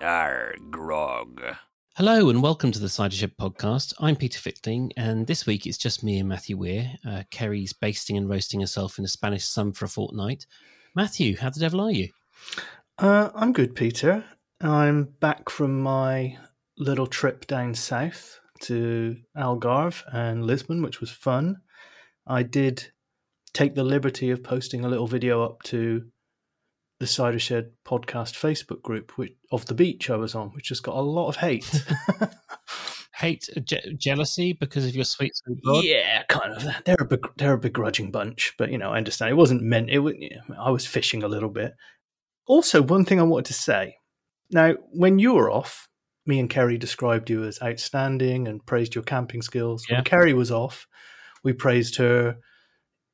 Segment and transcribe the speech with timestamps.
[0.00, 1.42] Arr, grog.
[1.96, 3.94] Hello and welcome to the Cider Shed podcast.
[3.98, 6.92] I'm Peter Fickling, and this week it's just me and Matthew Weir.
[7.02, 10.46] Uh, Keri's basting and roasting herself in a Spanish sun for a fortnight.
[10.94, 12.10] Matthew, how the devil are you?
[12.98, 14.22] Uh, I'm good, Peter.
[14.60, 16.36] I'm back from my
[16.76, 21.62] little trip down south to Algarve and Lisbon, which was fun.
[22.26, 22.92] I did
[23.54, 26.04] take the liberty of posting a little video up to
[26.98, 30.80] the Cider Shed podcast Facebook group which, of the beach I was on, which has
[30.80, 31.70] got a lot of hate.
[33.16, 35.84] Hate, uh, je- jealousy because of your sweet, sweet blood?
[35.84, 36.62] yeah, kind of.
[36.84, 39.30] They're a beg- they're a begrudging bunch, but you know, I understand.
[39.30, 39.88] It wasn't meant.
[39.88, 40.14] It was,
[40.60, 41.72] I was fishing a little bit.
[42.46, 43.96] Also, one thing I wanted to say.
[44.50, 45.88] Now, when you were off,
[46.26, 49.86] me and Keri described you as outstanding and praised your camping skills.
[49.88, 49.96] Yeah.
[49.96, 50.86] When Keri was off,
[51.42, 52.36] we praised her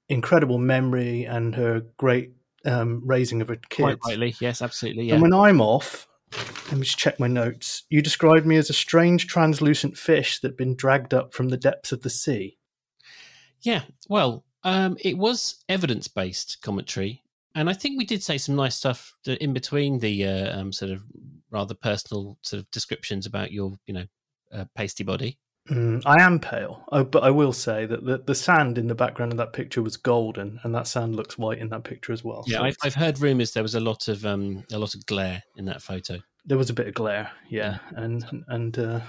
[0.08, 2.32] incredible memory and her great
[2.64, 4.34] um, raising of her Quite rightly.
[4.40, 5.04] Yes, absolutely.
[5.04, 5.14] Yeah.
[5.14, 6.08] And when I'm off,
[6.68, 7.84] let me just check my notes.
[7.90, 11.56] You described me as a strange translucent fish that had been dragged up from the
[11.56, 12.58] depths of the sea.
[13.60, 17.22] Yeah, well, um, it was evidence based commentary.
[17.54, 20.90] And I think we did say some nice stuff in between the uh, um, sort
[20.90, 21.02] of
[21.50, 24.06] rather personal sort of descriptions about your, you know,
[24.52, 25.38] uh, pasty body.
[25.70, 28.96] Mm, I am pale, oh, but I will say that the, the sand in the
[28.96, 32.24] background of that picture was golden, and that sand looks white in that picture as
[32.24, 32.42] well.
[32.48, 35.06] Yeah, So I've, I've heard rumours there was a lot of um, a lot of
[35.06, 36.18] glare in that photo.
[36.44, 39.00] there was a bit of glare, yeah, and and uh,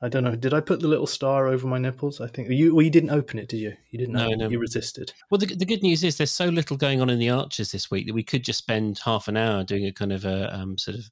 [0.00, 0.34] I don't know.
[0.34, 2.22] Did I put the little star over my nipples?
[2.22, 2.74] I think you.
[2.74, 3.74] Well, you didn't open it, did you?
[3.90, 4.14] You didn't.
[4.14, 4.48] No, no.
[4.48, 5.12] You resisted.
[5.30, 7.90] Well, the, the good news is there's so little going on in the arches this
[7.90, 10.78] week that we could just spend half an hour doing a kind of a um,
[10.78, 11.10] sort of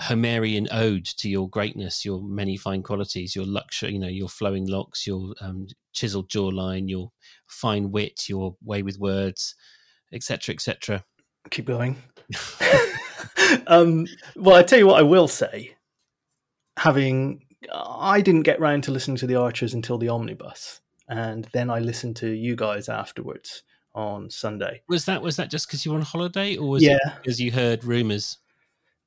[0.00, 4.66] Homerian ode to your greatness, your many fine qualities, your luxury, you know, your flowing
[4.66, 7.10] locks, your um, chiseled jawline, your
[7.46, 9.54] fine wit, your way with words,
[10.12, 11.04] etc., etc.
[11.50, 11.96] Keep going.
[13.66, 15.76] um, well, I tell you what, I will say.
[16.78, 21.68] Having, I didn't get round to listening to the Archers until the omnibus, and then
[21.68, 23.64] I listened to you guys afterwards
[23.94, 24.82] on Sunday.
[24.88, 26.94] Was that was that just because you were on holiday, or was Yeah.
[26.94, 28.38] it because you heard rumours?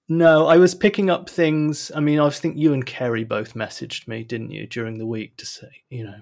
[0.09, 1.91] No, I was picking up things.
[1.95, 5.37] I mean, I think you and Keri both messaged me, didn't you, during the week
[5.37, 6.19] to say, you know,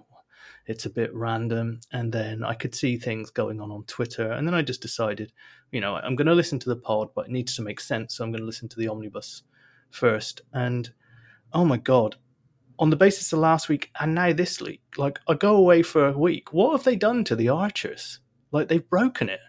[0.67, 1.79] it's a bit random.
[1.91, 4.31] And then I could see things going on on Twitter.
[4.31, 5.33] And then I just decided,
[5.71, 8.15] you know, I'm going to listen to the pod, but it needs to make sense.
[8.15, 9.43] So I'm going to listen to the omnibus
[9.89, 10.41] first.
[10.53, 10.91] And
[11.51, 12.17] oh my God,
[12.77, 16.07] on the basis of last week and now this week, like I go away for
[16.07, 16.53] a week.
[16.53, 18.19] What have they done to the archers?
[18.51, 19.39] Like they've broken it.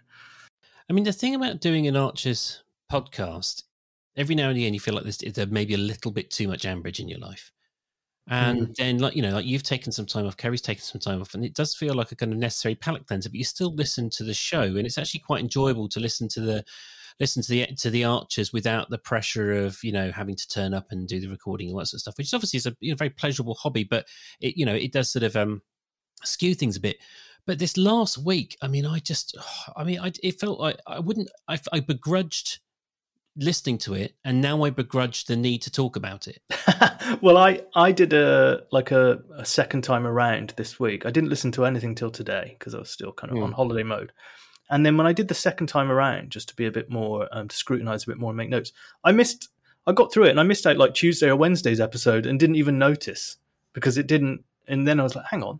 [0.89, 3.63] I mean, the thing about doing an Archers podcast,
[4.15, 6.47] every now and again you feel like there's, there may be a little bit too
[6.47, 7.51] much Ambridge in your life.
[8.29, 11.19] And then, like, you know, like you've taken some time off, Keri's taken some time
[11.19, 13.75] off, and it does feel like a kind of necessary palate cleanser, but you still
[13.75, 14.61] listen to the show.
[14.61, 16.63] And it's actually quite enjoyable to listen to the
[17.19, 20.73] listen to the to the archers without the pressure of you know having to turn
[20.73, 22.65] up and do the recording and all that sort of stuff which is obviously is
[22.65, 24.07] a you know, very pleasurable hobby but
[24.41, 25.61] it you know it does sort of um
[26.23, 26.97] skew things a bit
[27.45, 29.37] but this last week i mean i just
[29.77, 32.59] i mean I, it felt like i wouldn't I, I begrudged
[33.35, 36.41] listening to it and now i begrudge the need to talk about it
[37.21, 41.05] well, I I did a like a, a second time around this week.
[41.05, 43.43] I didn't listen to anything till today because I was still kind of Hmm.
[43.43, 44.11] on holiday mode.
[44.69, 47.27] And then when I did the second time around, just to be a bit more
[47.31, 48.71] um, to scrutinize a bit more and make notes,
[49.03, 49.49] I missed.
[49.85, 52.55] I got through it and I missed out like Tuesday or Wednesday's episode and didn't
[52.55, 53.37] even notice
[53.73, 54.45] because it didn't.
[54.67, 55.59] And then I was like, hang on,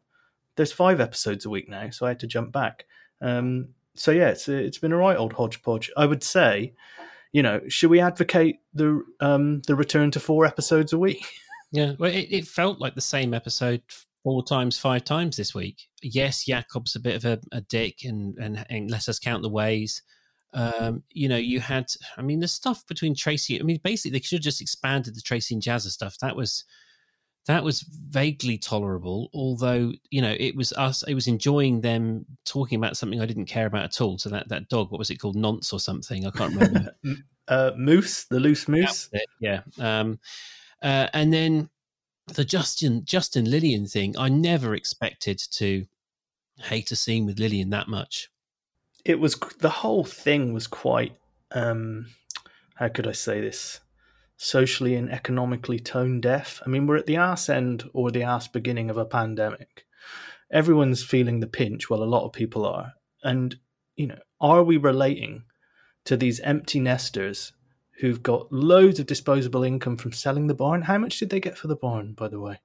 [0.56, 2.86] there's five episodes a week now, so I had to jump back.
[3.20, 5.92] Um, so yeah, it's it's been a right old hodgepodge.
[5.98, 6.74] I would say,
[7.34, 11.26] you know, should we advocate the um, the return to four episodes a week?
[11.76, 13.82] Yeah, well, it, it felt like the same episode
[14.24, 15.88] four times, five times this week.
[16.04, 19.50] Yes, Jakob's a bit of a, a dick, and, and and let us count the
[19.50, 20.04] ways.
[20.54, 23.60] Um, you know, you had, I mean, the stuff between Tracy.
[23.60, 26.20] I mean, basically, they should have just expanded the Tracy and Jazzer stuff.
[26.20, 26.64] That was
[27.46, 31.04] that was vaguely tolerable, although you know it was us.
[31.04, 34.18] It was enjoying them talking about something I didn't care about at all.
[34.18, 36.26] So that that dog, what was it called, Nonce or something?
[36.26, 36.96] I can't remember.
[37.48, 39.10] uh, moose, the loose moose.
[39.40, 39.62] Yeah.
[39.80, 40.20] Um,
[40.82, 41.70] uh, and then
[42.28, 45.86] the Justin Justin Lilian thing, I never expected to
[46.58, 48.30] hate a scene with Lilian that much.
[49.04, 51.18] It was the whole thing was quite.
[51.52, 52.08] Um,
[52.76, 53.80] how could I say this?
[54.38, 56.62] Socially and economically tone deaf.
[56.66, 59.86] I mean, we're at the arse end or the arse beginning of a pandemic.
[60.52, 61.90] Everyone's feeling the pinch.
[61.90, 62.94] Well, a lot of people are,
[63.24, 63.56] and
[63.96, 65.44] you know, are we relating
[66.06, 67.54] to these empty nesters
[68.00, 70.84] who've got loads of disposable income from selling the barn?
[70.84, 72.60] How much did they get for the barn, by the way?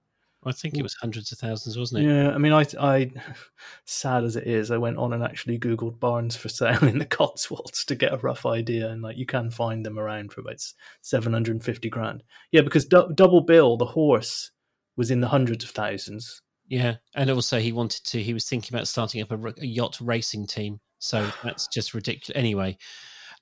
[0.44, 2.08] I think it was hundreds of thousands, wasn't it?
[2.08, 3.11] Yeah, I mean, I, I,
[3.85, 7.06] sad as it is, I went on and actually googled barns for sale in the
[7.06, 10.64] Cotswolds to get a rough idea, and like you can find them around for about
[11.02, 12.23] seven hundred and fifty grand.
[12.52, 14.52] Yeah, because du- Double Bill, the horse,
[14.96, 16.40] was in the hundreds of thousands.
[16.69, 18.23] Yeah, and also he wanted to.
[18.23, 20.81] He was thinking about starting up a, a yacht racing team.
[21.00, 22.37] So that's just ridiculous.
[22.37, 22.76] Anyway,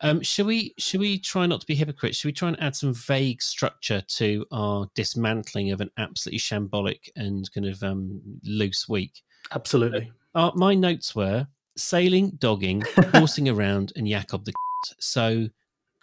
[0.00, 2.18] um, should we should we try not to be hypocrites?
[2.18, 7.08] Should we try and add some vague structure to our dismantling of an absolutely shambolic
[7.16, 9.22] and kind of um, loose week?
[9.52, 10.12] Absolutely.
[10.34, 11.46] Uh, my notes were
[11.76, 12.82] sailing, dogging,
[13.14, 14.52] horsing around, and Jakob the.
[15.00, 15.48] So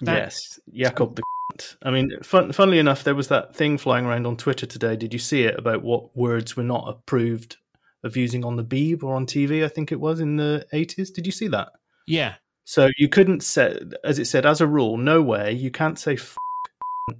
[0.01, 1.23] yes, Jakob the.
[1.83, 4.95] I mean, fun, funnily enough, there was that thing flying around on Twitter today.
[4.95, 7.57] Did you see it about what words were not approved
[8.03, 9.63] of using on the Beeb or on TV?
[9.63, 11.11] I think it was in the eighties.
[11.11, 11.69] Did you see that?
[12.07, 15.99] yeah, So you couldn't say, as it said, as a rule, no way you can't
[15.99, 16.37] say f-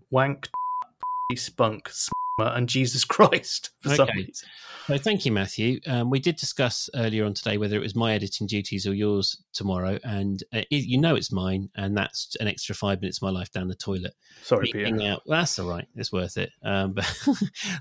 [0.10, 0.50] wank,
[1.36, 4.20] spunk, sma, and Jesus Christ for some Okay.
[4.28, 4.50] reason.
[4.88, 5.80] So thank you, Matthew.
[5.88, 9.38] Um, we did discuss earlier on today whether it was my editing duties or yours
[9.54, 13.22] tomorrow, and uh, it, you know it's mine, and that's an extra five minutes of
[13.24, 14.14] my life down the toilet.
[14.42, 14.90] Sorry, Peter.
[14.90, 15.22] Beeping out.
[15.26, 15.88] Well, that's all right.
[15.96, 16.52] It's worth it.
[16.64, 17.06] Um, but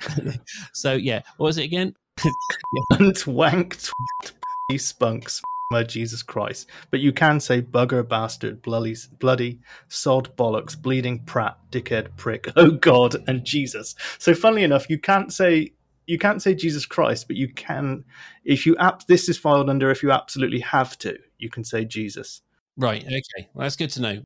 [0.73, 1.95] so yeah, what was it again?
[2.93, 5.29] and wank, twat, spunk,
[5.83, 6.69] Jesus Christ.
[6.91, 12.73] But you can say bugger, bastard, bloody, bloody, sod, bollocks, bleeding prat, dickhead, prick, oh
[12.73, 13.95] God, and Jesus.
[14.19, 15.73] So funnily enough, you can't say
[16.07, 18.05] you can't say Jesus Christ, but you can
[18.45, 21.85] if you app this is filed under if you absolutely have to, you can say
[21.85, 22.43] Jesus.
[22.77, 23.05] Right.
[23.05, 23.49] Okay.
[23.55, 24.23] Well, that's good to know.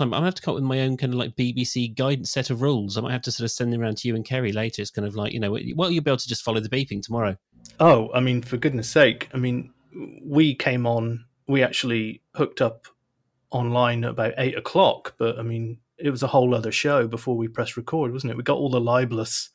[0.00, 2.30] I'm, I'm gonna have to come up with my own kind of like BBC guidance
[2.30, 2.98] set of rules.
[2.98, 4.82] I might have to sort of send them around to you and Keri later.
[4.82, 7.02] It's kind of like you know, well, you'll be able to just follow the beeping
[7.02, 7.36] tomorrow.
[7.80, 9.28] Oh, I mean, for goodness sake.
[9.32, 9.72] I mean,
[10.22, 12.86] we came on, we actually hooked up
[13.50, 17.36] online at about eight o'clock, but I mean, it was a whole other show before
[17.36, 18.36] we pressed record, wasn't it?
[18.36, 19.50] We got all the libelous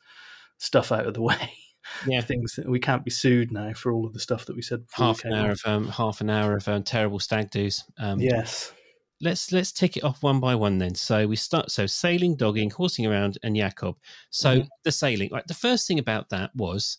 [0.58, 1.52] stuff out of the way.
[2.06, 2.20] Yeah.
[2.20, 4.84] Things that we can't be sued now for all of the stuff that we said
[4.92, 5.50] Half we an hour on.
[5.50, 7.84] of um, half an hour of um, terrible stag do's.
[7.98, 8.72] Um, Yes.
[9.20, 10.94] let's let's tick it off one by one then.
[10.94, 13.96] So we start so sailing, dogging, horsing around, and Jakob.
[14.30, 14.68] So Mhm.
[14.84, 15.46] the sailing, right?
[15.46, 16.98] The first thing about that was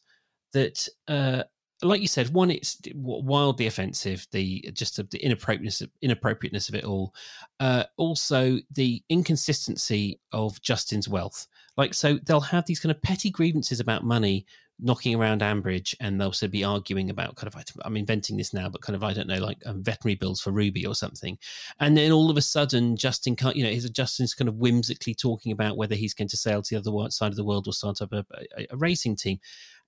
[0.53, 1.43] that, uh,
[1.83, 4.27] like you said, one, it's wildly offensive.
[4.31, 7.13] The just the inappropriateness inappropriateness of it all.
[7.59, 11.47] Uh, also, the inconsistency of Justin's wealth.
[11.77, 14.45] Like, so they'll have these kind of petty grievances about money
[14.81, 18.67] knocking around Ambridge, and they'll also be arguing about kind of I'm inventing this now,
[18.67, 21.37] but kind of I don't know, like um, veterinary bills for Ruby or something.
[21.79, 25.51] And then all of a sudden, Justin, you know, is Justin's kind of whimsically talking
[25.51, 28.01] about whether he's going to sail to the other side of the world or start
[28.01, 28.25] up a,
[28.57, 29.39] a, a racing team.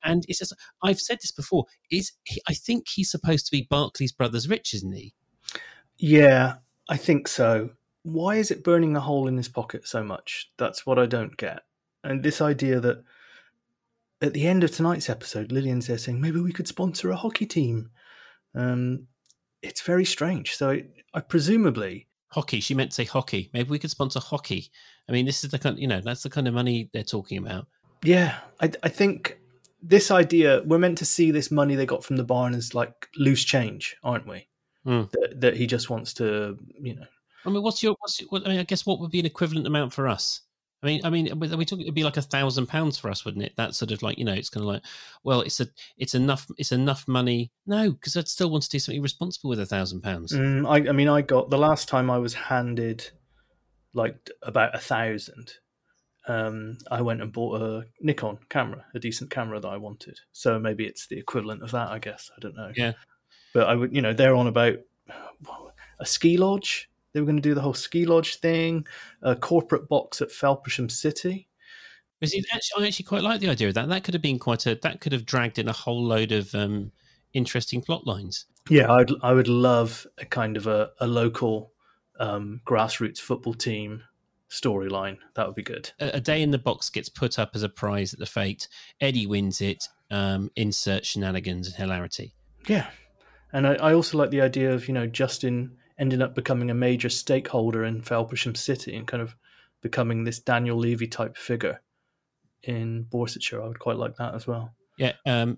[0.04, 1.66] And it's just, I've said this before.
[1.92, 5.14] Is he, I think he's supposed to be Barclays Brothers rich, isn't he?
[5.98, 6.56] Yeah,
[6.90, 7.72] I think so.
[8.04, 10.52] Why is it burning a hole in his pocket so much?
[10.58, 11.62] That's what I don't get.
[12.04, 13.04] And this idea that
[14.22, 17.46] at the end of tonight's episode, Lilian's there saying maybe we could sponsor a hockey
[17.46, 17.92] team.
[18.56, 19.08] Um,
[19.62, 20.56] it's very strange.
[20.56, 20.84] So I,
[21.14, 22.62] I presumably, Hockey.
[22.62, 23.52] She meant to say hockey.
[23.54, 24.72] Maybe we could sponsor hockey.
[25.08, 27.38] I mean, this is the kind, you know, that's the kind of money they're talking
[27.38, 27.68] about.
[28.04, 29.40] yeah, I, I think
[29.84, 33.10] this idea we're meant to see this money they got from the barn as like
[33.18, 34.48] loose change, aren't we?
[34.86, 35.04] Hmm.
[35.12, 37.06] That, that he just wants to, you know,
[37.46, 39.68] I mean, what's your, what's, what, I mean, I guess what would be an equivalent
[39.68, 40.42] amount for us?
[40.82, 41.86] I mean, I mean, are we talking?
[41.86, 43.54] It'd be like a thousand pounds for us, wouldn't it?
[43.56, 44.82] That sort of like, you know, it's kind of like,
[45.24, 47.52] well, it's a, it's enough, it's enough money.
[47.66, 50.34] No, because I'd still want to do something responsible with a thousand pounds.
[50.34, 53.10] Mm, I mean, I got the last time I was handed
[53.94, 55.54] like about a thousand.
[56.28, 60.20] Um, I went and bought a Nikon camera, a decent camera that I wanted.
[60.32, 62.32] So maybe it's the equivalent of that, I guess.
[62.36, 62.72] I don't know.
[62.76, 62.94] Yeah.
[63.54, 64.78] But I would, you know, they're on about
[66.00, 66.90] a ski lodge.
[67.12, 68.88] They were going to do the whole ski lodge thing,
[69.22, 71.48] a corporate box at Felpersham City.
[72.22, 72.46] Actually,
[72.80, 73.90] I actually quite like the idea of that.
[73.90, 76.56] That could have been quite a, that could have dragged in a whole load of
[76.56, 76.92] um,
[77.34, 78.46] interesting plot lines.
[78.70, 81.74] Yeah, I'd I would love a kind of a, a local
[82.20, 84.04] um, grassroots football team
[84.54, 85.18] storyline.
[85.36, 85.92] That would be good.
[86.00, 88.68] A, a day in the box gets put up as a prize at the fete.
[89.02, 89.88] Eddie wins it.
[90.12, 92.36] Um, insert shenanigans and hilarity.
[92.68, 92.88] Yeah,
[93.52, 96.76] and I, I also like the idea of you know Justin ending up becoming a
[96.76, 99.36] major stakeholder in Felpersham City and kind of
[99.82, 101.82] becoming this Daniel Levy type figure
[102.62, 103.64] in Borsetshire.
[103.64, 104.76] I would quite like that as well.
[104.98, 105.58] Yeah, um,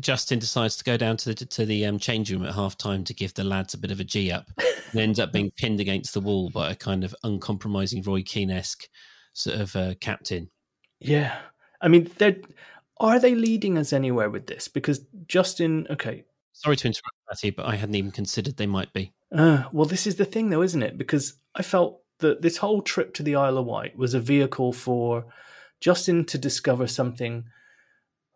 [0.00, 3.04] Justin decides to go down to the to the um, change room at half time
[3.04, 4.46] to give the lads a bit of a G up,
[4.90, 8.50] and ends up being pinned against the wall by a kind of uncompromising Roy Keane
[8.50, 8.88] esque
[9.32, 10.50] sort of uh, captain.
[10.98, 11.36] Yeah,
[11.80, 12.36] I mean, they're
[12.98, 14.68] are they leading us anywhere with this?
[14.68, 19.12] Because Justin, okay, Sorry to interrupt, Matthew, but I hadn't even considered they might be.
[19.34, 20.98] Uh, well, this is the thing, though, isn't it?
[20.98, 24.72] Because I felt that this whole trip to the Isle of Wight was a vehicle
[24.72, 25.24] for
[25.80, 27.44] Justin to discover something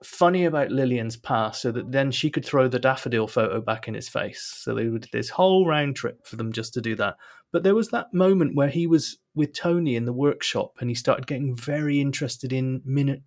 [0.02, 3.94] funny about Lilian's past so that then she could throw the daffodil photo back in
[3.94, 4.42] his face.
[4.58, 7.16] So they would this whole round trip for them just to do that.
[7.52, 10.94] But there was that moment where he was with Tony in the workshop and he
[10.94, 13.22] started getting very interested in minute,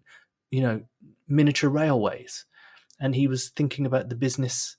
[0.52, 0.82] you know,
[1.28, 2.46] miniature railways.
[3.00, 4.76] And he was thinking about the business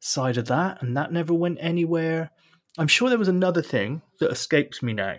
[0.00, 2.30] side of that, and that never went anywhere.
[2.78, 5.16] I'm sure there was another thing that escapes me now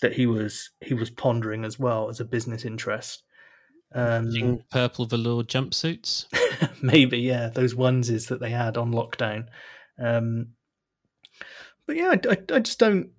[0.00, 3.24] that he was he was pondering as well as a business interest.
[3.94, 6.26] Um, purple velour jumpsuits,
[6.82, 9.46] maybe yeah, those onesies that they had on lockdown.
[9.98, 10.48] Um,
[11.86, 13.10] but yeah, I, I, I just don't.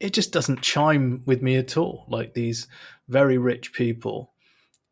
[0.00, 2.04] It just doesn't chime with me at all.
[2.08, 2.68] Like these
[3.08, 4.32] very rich people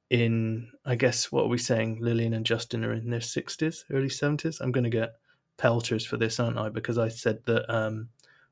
[0.08, 1.98] in, I guess, what are we saying?
[2.00, 4.60] Lilian and Justin are in their sixties, early seventies.
[4.60, 5.14] I'm going to get
[5.58, 6.70] pelters for this, aren't I?
[6.70, 8.08] Because I said that um,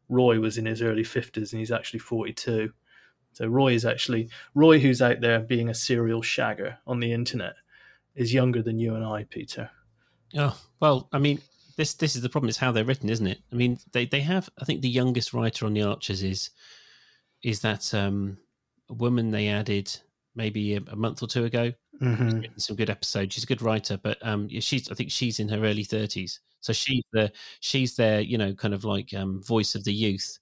[0.08, 2.72] Roy was in his early fifties and he's actually forty-two.
[3.32, 7.54] So Roy is actually Roy, who's out there being a serial shagger on the internet,
[8.14, 9.70] is younger than you and I, Peter.
[10.36, 11.40] Oh well, I mean,
[11.76, 12.48] this this is the problem.
[12.48, 13.40] Is how they're written, isn't it?
[13.52, 14.48] I mean, they they have.
[14.60, 16.50] I think the youngest writer on the Archers is
[17.42, 18.38] is that um,
[18.88, 19.90] a woman they added
[20.34, 21.72] maybe a, a month or two ago.
[22.02, 22.42] Mm-hmm.
[22.56, 23.34] Some good episodes.
[23.34, 26.40] She's a good writer, but um, she's I think she's in her early thirties.
[26.60, 30.38] So she's the she's their you know kind of like um, voice of the youth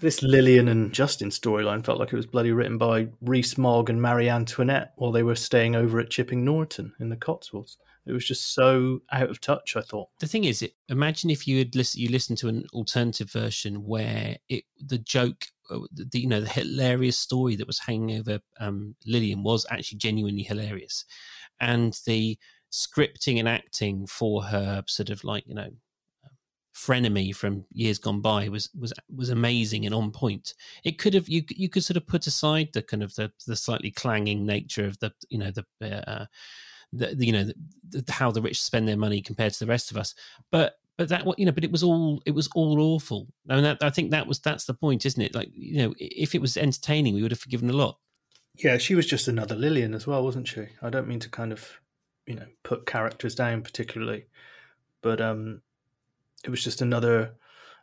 [0.00, 4.00] this Lilian and Justin storyline felt like it was bloody written by Rees Mogg and
[4.00, 7.76] Marie Antoinette while they were staying over at Chipping Norton in the Cotswolds.
[8.06, 9.76] It was just so out of touch.
[9.76, 10.08] I thought.
[10.18, 14.38] The thing is, imagine if you had listen, you listened to an alternative version where
[14.48, 18.94] it the joke, uh, the you know the hilarious story that was hanging over um,
[19.06, 21.04] Lilian was actually genuinely hilarious,
[21.60, 22.38] and the
[22.72, 25.70] scripting and acting for her sort of like you know
[26.78, 30.54] frenemy from years gone by was was was amazing and on point.
[30.84, 33.56] It could have you you could sort of put aside the kind of the the
[33.56, 35.64] slightly clanging nature of the you know the.
[36.08, 36.26] Uh,
[36.90, 37.54] the, you know the,
[37.90, 40.14] the, how the rich spend their money compared to the rest of us
[40.50, 43.64] but but that you know but it was all it was all awful I mean
[43.64, 46.40] that, I think that was that's the point isn't it like you know if it
[46.40, 47.98] was entertaining we would have forgiven a lot
[48.54, 51.52] yeah she was just another Lilian as well wasn't she I don't mean to kind
[51.52, 51.78] of
[52.26, 54.24] you know put characters down particularly
[55.02, 55.60] but um
[56.44, 57.34] it was just another,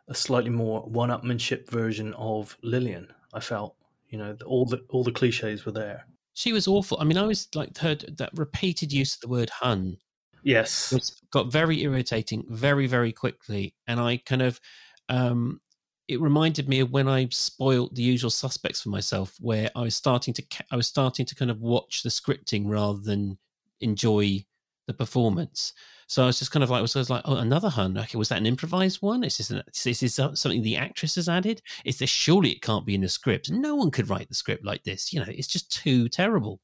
[0.08, 3.08] a slightly more one-upmanship version of Lilian.
[3.32, 3.76] I felt,
[4.08, 6.06] you know, all the all the cliches were there.
[6.34, 6.98] She was awful.
[7.00, 9.98] I mean, I was like heard that repeated use of the word "hun."
[10.42, 10.92] Yes,
[11.30, 14.60] got very irritating very very quickly, and I kind of.
[15.08, 15.60] Um,
[16.08, 19.96] it reminded me of when I spoiled the usual suspects for myself, where I was
[19.96, 23.38] starting to I was starting to kind of watch the scripting rather than
[23.80, 24.44] enjoy
[24.86, 25.72] the performance.
[26.08, 27.98] So I was just kind of like, was, I was like, oh, another hun.
[27.98, 29.24] Okay, was that an improvised one?
[29.24, 31.62] Is this, an, is this something the actress has added?
[31.84, 33.50] Is this surely it can't be in the script?
[33.50, 35.12] No one could write the script like this.
[35.12, 36.60] You know, it's just too terrible.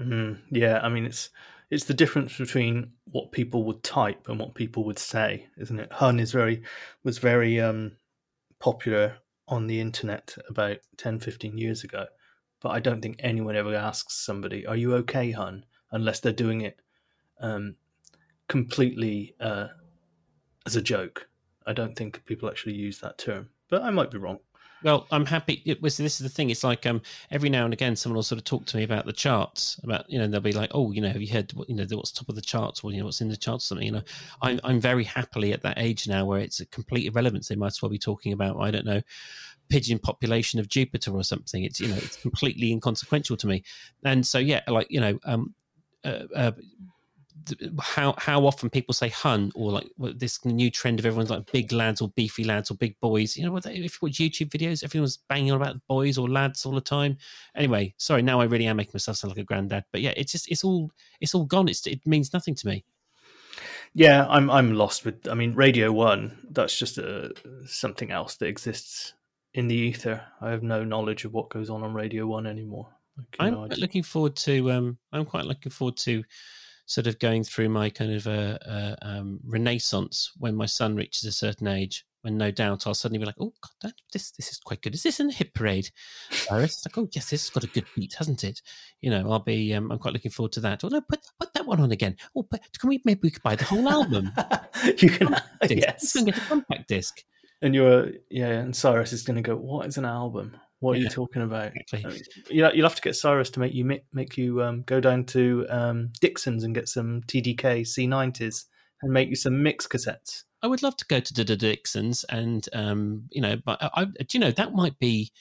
[0.00, 1.30] Mm, yeah, I mean, it's
[1.70, 5.92] it's the difference between what people would type and what people would say, isn't it?
[5.92, 6.62] Hun is very
[7.04, 7.92] was very um,
[8.60, 9.16] popular
[9.48, 12.06] on the internet about 10, 15 years ago,
[12.60, 16.62] but I don't think anyone ever asks somebody, "Are you okay, hun?" unless they're doing
[16.62, 16.80] it
[17.40, 17.76] um,
[18.48, 19.68] completely uh,
[20.66, 21.28] as a joke.
[21.66, 24.38] I don't think people actually use that term, but I might be wrong.
[24.82, 25.62] Well, I'm happy.
[25.64, 26.50] It was this is the thing.
[26.50, 27.00] It's like um,
[27.30, 29.80] every now and again, someone will sort of talk to me about the charts.
[29.82, 31.52] About you know, they'll be like, "Oh, you know, have you heard?
[31.66, 32.84] You know, what's top of the charts?
[32.84, 33.64] Or you know, what's in the charts?
[33.64, 34.02] Something." You know,
[34.42, 37.48] I'm I'm very happily at that age now where it's a complete irrelevance.
[37.48, 39.00] They might as well be talking about I don't know,
[39.68, 41.64] pigeon population of Jupiter or something.
[41.64, 43.64] It's you know, it's completely inconsequential to me.
[44.04, 45.54] And so yeah, like you know, um,
[46.04, 46.52] uh, uh,
[47.80, 51.72] how how often people say hun or like this new trend of everyone's like big
[51.72, 53.36] lads or beefy lads or big boys.
[53.36, 53.66] You know what?
[53.66, 57.18] If you watch YouTube videos, everyone's banging on about boys or lads all the time.
[57.54, 59.84] Anyway, sorry, now I really am making myself sound like a granddad.
[59.92, 61.68] But yeah, it's just it's all it's all gone.
[61.68, 62.84] It's it means nothing to me.
[63.94, 65.28] Yeah, I'm I'm lost with.
[65.28, 66.36] I mean, Radio One.
[66.50, 67.32] That's just a,
[67.66, 69.14] something else that exists
[69.54, 70.22] in the ether.
[70.40, 72.88] I have no knowledge of what goes on on Radio One anymore.
[73.38, 74.70] I'm looking forward to.
[74.70, 76.22] Um, I'm quite looking forward to
[76.86, 78.58] sort of going through my kind of a,
[79.02, 82.06] uh, um, renaissance when my son reaches a certain age.
[82.22, 83.52] When no doubt I'll suddenly be like, "Oh
[83.82, 84.94] God, this this is quite good.
[84.94, 85.90] Is this in the hit parade?"
[86.28, 88.62] It's like, "Oh yes, this has got a good beat, hasn't it?"
[89.00, 89.72] You know, I'll be.
[89.74, 90.82] Um, I'm quite looking forward to that.
[90.82, 92.16] Oh no, put put that one on again.
[92.34, 94.32] Oh, but can we maybe we could buy the whole album?
[94.98, 95.36] you can,
[95.70, 97.22] yes, you can get a compact disc.
[97.62, 99.54] And you're yeah, and Cyrus is going to go.
[99.54, 100.56] What is an album?
[100.80, 101.72] What are you talking about?
[101.92, 102.20] Exactly.
[102.62, 105.66] Uh, you'll have to get Cyrus to make you make you um, go down to
[105.70, 108.64] um, Dixon's and get some TDK C90s
[109.02, 110.44] and make you some mix cassettes.
[110.62, 114.26] I would love to go to the Dixon's and um, you know, but I, do
[114.32, 115.32] you know that might be.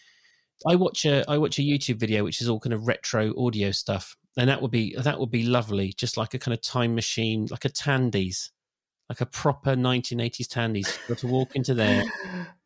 [0.66, 3.72] I watch a I watch a YouTube video which is all kind of retro audio
[3.72, 6.96] stuff, and that would be that would be lovely, just like a kind of time
[6.96, 8.52] machine, like a Tandy's,
[9.10, 10.98] like a proper 1980s Tandy's.
[11.10, 12.06] Got to walk into there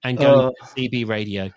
[0.04, 1.50] and go Uh, to CB radio.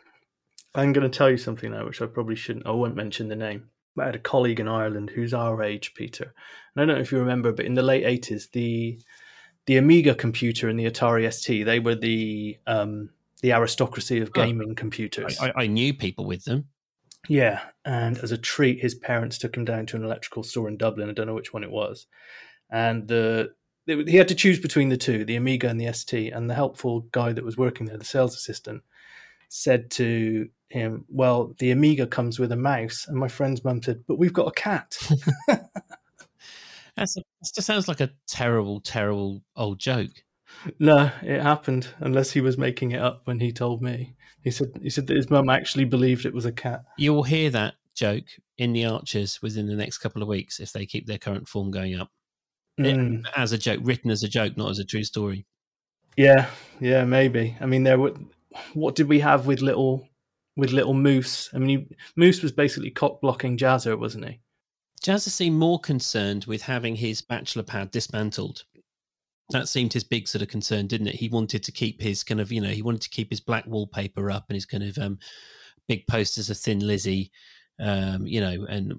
[0.74, 2.66] I'm going to tell you something now, which I probably shouldn't.
[2.66, 3.68] I won't mention the name.
[3.94, 6.32] But I had a colleague in Ireland who's our age, Peter.
[6.74, 8.98] And I don't know if you remember, but in the late 80s, the
[9.66, 13.10] the Amiga computer and the Atari ST, they were the um,
[13.42, 14.32] the aristocracy of Oh.
[14.32, 15.38] gaming computers.
[15.38, 16.68] I, I, I knew people with them.
[17.28, 20.76] Yeah, and as a treat, his parents took him down to an electrical store in
[20.78, 21.08] Dublin.
[21.08, 22.06] I don't know which one it was,
[22.70, 23.52] and the
[23.86, 26.32] he had to choose between the two, the Amiga and the ST.
[26.32, 28.82] And the helpful guy that was working there, the sales assistant,
[29.48, 34.04] said to him, "Well, the Amiga comes with a mouse." And my friend's mum said,
[34.06, 34.96] "But we've got a cat."
[36.96, 40.10] That's a, that just sounds like a terrible, terrible old joke.
[40.78, 41.88] no, it happened.
[42.00, 44.14] Unless he was making it up when he told me.
[44.42, 46.84] He said he said that his mum actually believed it was a cat.
[46.98, 48.24] You will hear that joke
[48.58, 51.70] in the Archers within the next couple of weeks if they keep their current form
[51.70, 52.10] going up.
[52.80, 53.24] Mm.
[53.36, 55.46] as a joke, written as a joke, not as a true story.
[56.16, 56.46] Yeah,
[56.80, 57.56] yeah, maybe.
[57.60, 58.14] I mean, there were.
[58.74, 60.06] What did we have with little,
[60.56, 61.50] with little Moose?
[61.54, 64.40] I mean, he, Moose was basically cock blocking Jazzer, wasn't he?
[65.02, 68.64] Jazzer seemed more concerned with having his bachelor pad dismantled.
[69.50, 71.16] That seemed his big sort of concern, didn't it?
[71.16, 73.66] He wanted to keep his kind of, you know, he wanted to keep his black
[73.66, 75.18] wallpaper up and his kind of um,
[75.88, 77.30] big posters of Thin Lizzy,
[77.80, 78.94] um, you know, and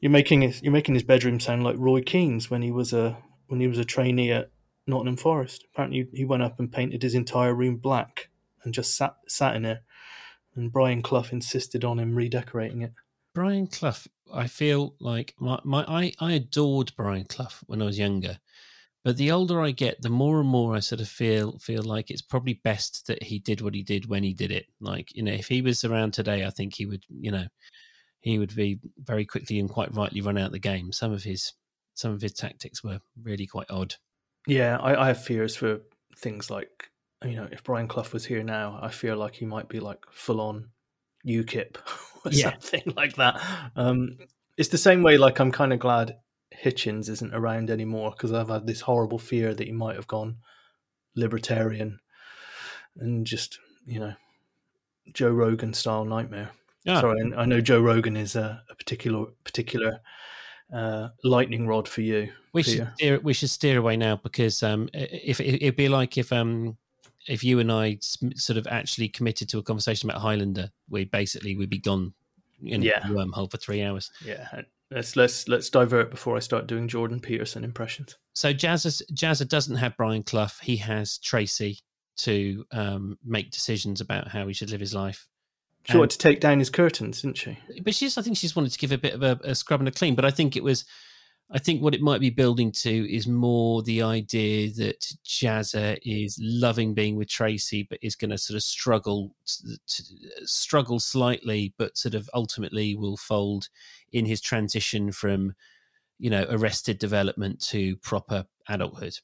[0.00, 3.18] You're making his, you're making his bedroom sound like Roy Keane's when he was a
[3.48, 4.50] when he was a trainee at
[4.86, 5.66] Nottingham Forest.
[5.72, 8.28] Apparently, he went up and painted his entire room black
[8.62, 9.82] and just sat sat in it.
[10.56, 12.92] And Brian Clough insisted on him redecorating it.
[13.34, 17.98] Brian Clough, I feel like my, my I, I adored Brian Clough when I was
[17.98, 18.38] younger.
[19.02, 22.10] But the older I get, the more and more I sort of feel feel like
[22.10, 24.66] it's probably best that he did what he did when he did it.
[24.80, 27.46] Like, you know, if he was around today, I think he would, you know,
[28.20, 30.92] he would be very quickly and quite rightly run out of the game.
[30.92, 31.54] Some of his
[31.94, 33.94] some of his tactics were really quite odd.
[34.46, 35.80] Yeah, I, I have fears for
[36.16, 36.90] things like
[37.24, 39.98] you know, if Brian Clough was here now, I feel like he might be like
[40.10, 40.70] full on
[41.26, 41.76] UKIP
[42.24, 42.52] or Yeah.
[42.52, 43.40] something like that.
[43.76, 44.18] Um,
[44.56, 45.18] it's the same way.
[45.18, 46.16] Like I'm kind of glad
[46.64, 50.36] Hitchens isn't around anymore because I've had this horrible fear that he might have gone
[51.16, 51.98] libertarian
[52.96, 54.14] and just you know
[55.12, 56.50] Joe Rogan style nightmare.
[56.88, 60.00] Ah, Sorry, I know Joe Rogan is a, a particular particular
[60.72, 62.32] uh, lightning rod for you.
[62.52, 66.16] we should steer, we should steer away now because um, if it, it'd be like
[66.16, 66.76] if um
[67.28, 71.56] if you and I sort of actually committed to a conversation about Highlander, we basically
[71.56, 72.14] we'd be gone
[72.62, 73.06] in Yeah.
[73.06, 74.10] a wormhole for three hours.
[74.24, 78.16] Yeah, let's let's let's divert before I start doing Jordan Peterson impressions.
[78.32, 81.80] So Jazzer Jazzer doesn't have Brian Clough; he has Tracy
[82.18, 85.26] to um, make decisions about how he should live his life.
[85.84, 87.58] She wanted to take down his curtains, didn't she?
[87.82, 89.88] but she's I think she's wanted to give a bit of a, a scrub and
[89.88, 90.14] a clean.
[90.14, 90.84] But I think it was
[91.52, 96.38] I think what it might be building to is more the idea that Jazzer is
[96.40, 100.02] loving being with Tracy, but is going to sort of struggle to, to,
[100.46, 103.68] struggle slightly, but sort of ultimately will fold
[104.12, 105.54] in his transition from
[106.20, 109.18] you know arrested development to proper adulthood.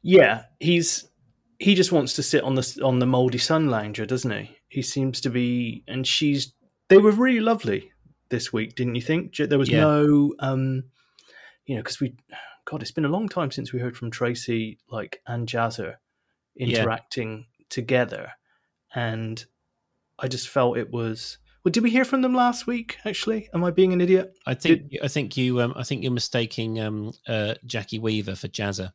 [0.00, 1.06] Yeah, he's
[1.58, 4.56] he just wants to sit on the on the moldy sun lounger, doesn't he?
[4.68, 6.54] He seems to be, and she's.
[6.88, 7.92] They were really lovely
[8.30, 9.36] this week, didn't you think?
[9.36, 9.80] There was Yeah.
[9.80, 10.84] no, um,
[11.66, 12.16] you know, because we,
[12.64, 15.96] God, it's been a long time since we heard from Tracy, like and Jazzer
[16.56, 18.32] interacting together,
[18.94, 19.44] and
[20.18, 21.38] I just felt it was.
[21.64, 22.96] Well, did we hear from them last week?
[23.04, 24.32] Actually, am I being an idiot?
[24.46, 28.48] I think I think you um, I think you're mistaking um, uh, Jackie Weaver for
[28.48, 28.92] Jazzer.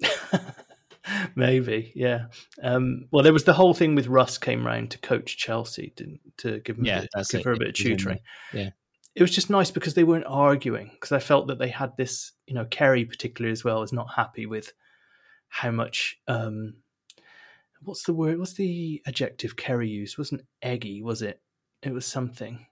[1.34, 2.26] Maybe, yeah.
[2.62, 6.20] Um, well, there was the whole thing with Russ came round to coach Chelsea, didn't
[6.38, 7.44] to give him Yeah, a give it.
[7.46, 8.18] her a bit of It tutoring.
[8.52, 8.70] Yeah.
[9.14, 10.90] it was just nice because they weren't arguing.
[10.92, 14.14] Because I felt that they had this, you know, Keri particularly as well is not
[14.14, 14.72] happy with
[15.48, 16.18] how much.
[16.28, 16.74] Um,
[17.82, 18.38] what's the word?
[18.38, 20.18] What's the adjective Keri used?
[20.18, 21.40] wasn't eggy, was it?
[21.82, 22.66] It was something.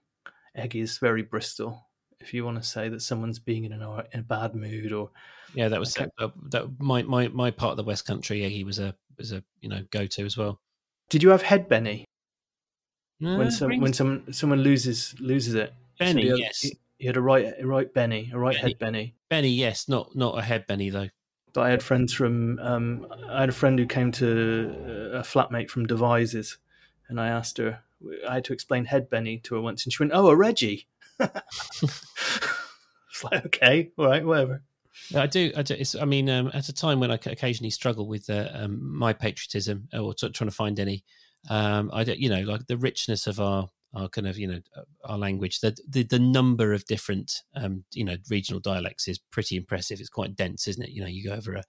[0.55, 1.86] Eggy is very Bristol.
[2.19, 5.11] If you want to say that someone's being in, an, in a bad mood or
[5.53, 6.09] Yeah, that was Okay.
[6.17, 6.79] uh, that.
[6.79, 9.69] My, my my part of the West Country, yeah, he was a was a you
[9.69, 10.59] know go to as well.
[11.09, 12.05] did you have head Benny?
[13.19, 15.73] No, when some when some someone loses loses it.
[15.99, 16.61] Benny, had, yes.
[16.61, 18.71] he, he had a right a right Benny, a right Benny.
[18.71, 19.15] head Benny.
[19.29, 21.09] Benny, yes, not not a head Benny though.
[21.53, 25.21] But I had friends from um, I had a friend who came to uh, a
[25.21, 26.57] flatmate from Devizes,
[27.09, 27.79] and I asked her.
[28.27, 30.87] I had to explain head Benny to her once, and she went, "Oh, a Reggie."
[31.19, 34.63] It's like okay, all right, whatever.
[35.15, 35.51] I do.
[35.55, 35.75] I do.
[35.77, 39.13] It's, I mean, um, at a time when I occasionally struggle with uh, um, my
[39.13, 41.03] patriotism or t- trying to find any,
[41.49, 44.59] um, I don't, you know, like the richness of our our kind of you know
[44.75, 45.59] uh, our language.
[45.59, 49.99] The the, the number of different um, you know regional dialects is pretty impressive.
[49.99, 50.91] It's quite dense, isn't it?
[50.91, 51.63] You know, you go over a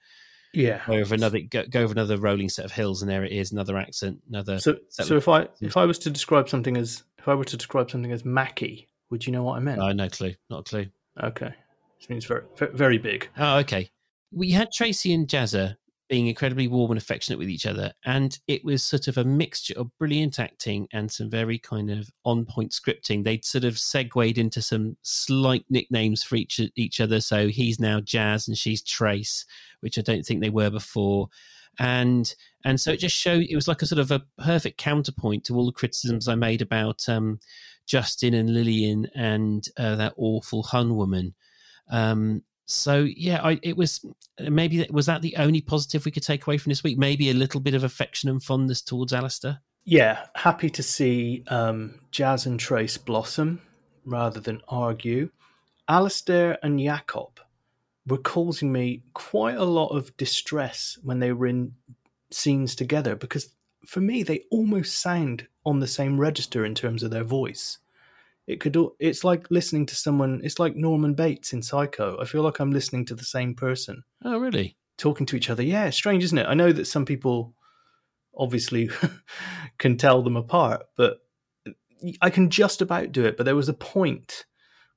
[0.54, 3.32] yeah go over another go, go over another rolling set of hills, and there it
[3.32, 4.58] is, another accent, another.
[4.58, 7.56] So so if I if I was to describe something as if I were to
[7.56, 9.80] describe something as Mackie, would you know what I meant?
[9.80, 10.86] oh, no clue, not a clue.
[11.22, 11.54] okay,
[11.98, 13.28] this means very very big.
[13.38, 13.90] Oh, okay.
[14.30, 15.76] We had Tracy and Jazzer
[16.08, 19.74] being incredibly warm and affectionate with each other, and it was sort of a mixture
[19.76, 23.24] of brilliant acting and some very kind of on point scripting.
[23.24, 27.20] They'd sort of segued into some slight nicknames for each each other.
[27.20, 29.44] So he's now Jazz and she's Trace,
[29.80, 31.28] which I don't think they were before.
[31.78, 35.44] And and so it just showed it was like a sort of a perfect counterpoint
[35.44, 37.38] to all the criticisms I made about um,
[37.88, 41.34] Justin and Lilian and uh, that awful Hun woman.
[41.90, 44.04] Um, so yeah, I, it was
[44.38, 46.98] maybe was that the only positive we could take away from this week?
[46.98, 49.62] Maybe a little bit of affection and fondness towards Alistair.
[49.84, 53.62] Yeah, happy to see um, Jazz and Trace blossom
[54.04, 55.30] rather than argue.
[55.88, 57.40] Alistair and Jakob
[58.06, 61.72] were causing me quite a lot of distress when they were in
[62.30, 63.54] scenes together because
[63.88, 67.78] for me they almost sound on the same register in terms of their voice.
[68.46, 68.76] It could.
[68.98, 72.18] It's like listening to someone it's like Norman Bates in Psycho.
[72.20, 74.76] I feel like I'm listening to the same person Oh, really?
[74.98, 75.62] talking to each other.
[75.62, 76.46] Yeah, strange, isn't it?
[76.46, 77.54] I know that some people
[78.36, 78.90] obviously
[79.78, 81.20] can tell them apart, but
[82.20, 83.38] I can just about do it.
[83.38, 84.44] But there was a point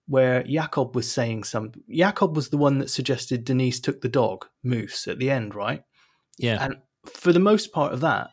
[0.05, 1.81] where Jakob was saying something.
[1.89, 5.83] Jakob was the one that suggested Denise took the dog, Moose, at the end, right?
[6.37, 6.61] Yeah.
[6.61, 8.31] And for the most part of that,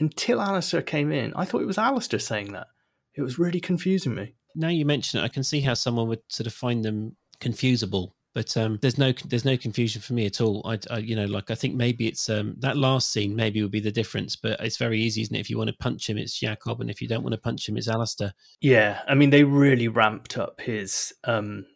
[0.00, 2.68] until Alistair came in, I thought it was Alistair saying that.
[3.14, 4.34] It was really confusing me.
[4.54, 8.12] now you mention it, I can see how someone would sort of find them confusable.
[8.32, 10.62] But um, there's no there's no confusion for me at all.
[10.64, 13.72] I, I you know like I think maybe it's um, that last scene maybe would
[13.72, 14.36] be the difference.
[14.36, 15.40] But it's very easy, isn't it?
[15.40, 17.68] If you want to punch him, it's Jakob, and if you don't want to punch
[17.68, 18.32] him, it's Alistair.
[18.60, 21.66] Yeah, I mean, they really ramped up his um,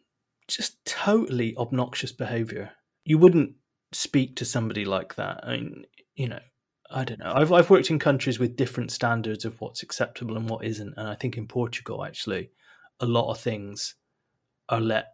[0.47, 2.71] just totally obnoxious behavior.
[3.03, 3.55] You wouldn't
[3.91, 5.41] speak to somebody like that.
[5.43, 5.85] I mean,
[6.15, 6.39] you know,
[6.95, 7.33] I don't know.
[7.35, 11.09] I've I've worked in countries with different standards of what's acceptable and what isn't, and
[11.09, 12.51] I think in Portugal actually,
[13.01, 13.95] a lot of things
[14.69, 15.07] are let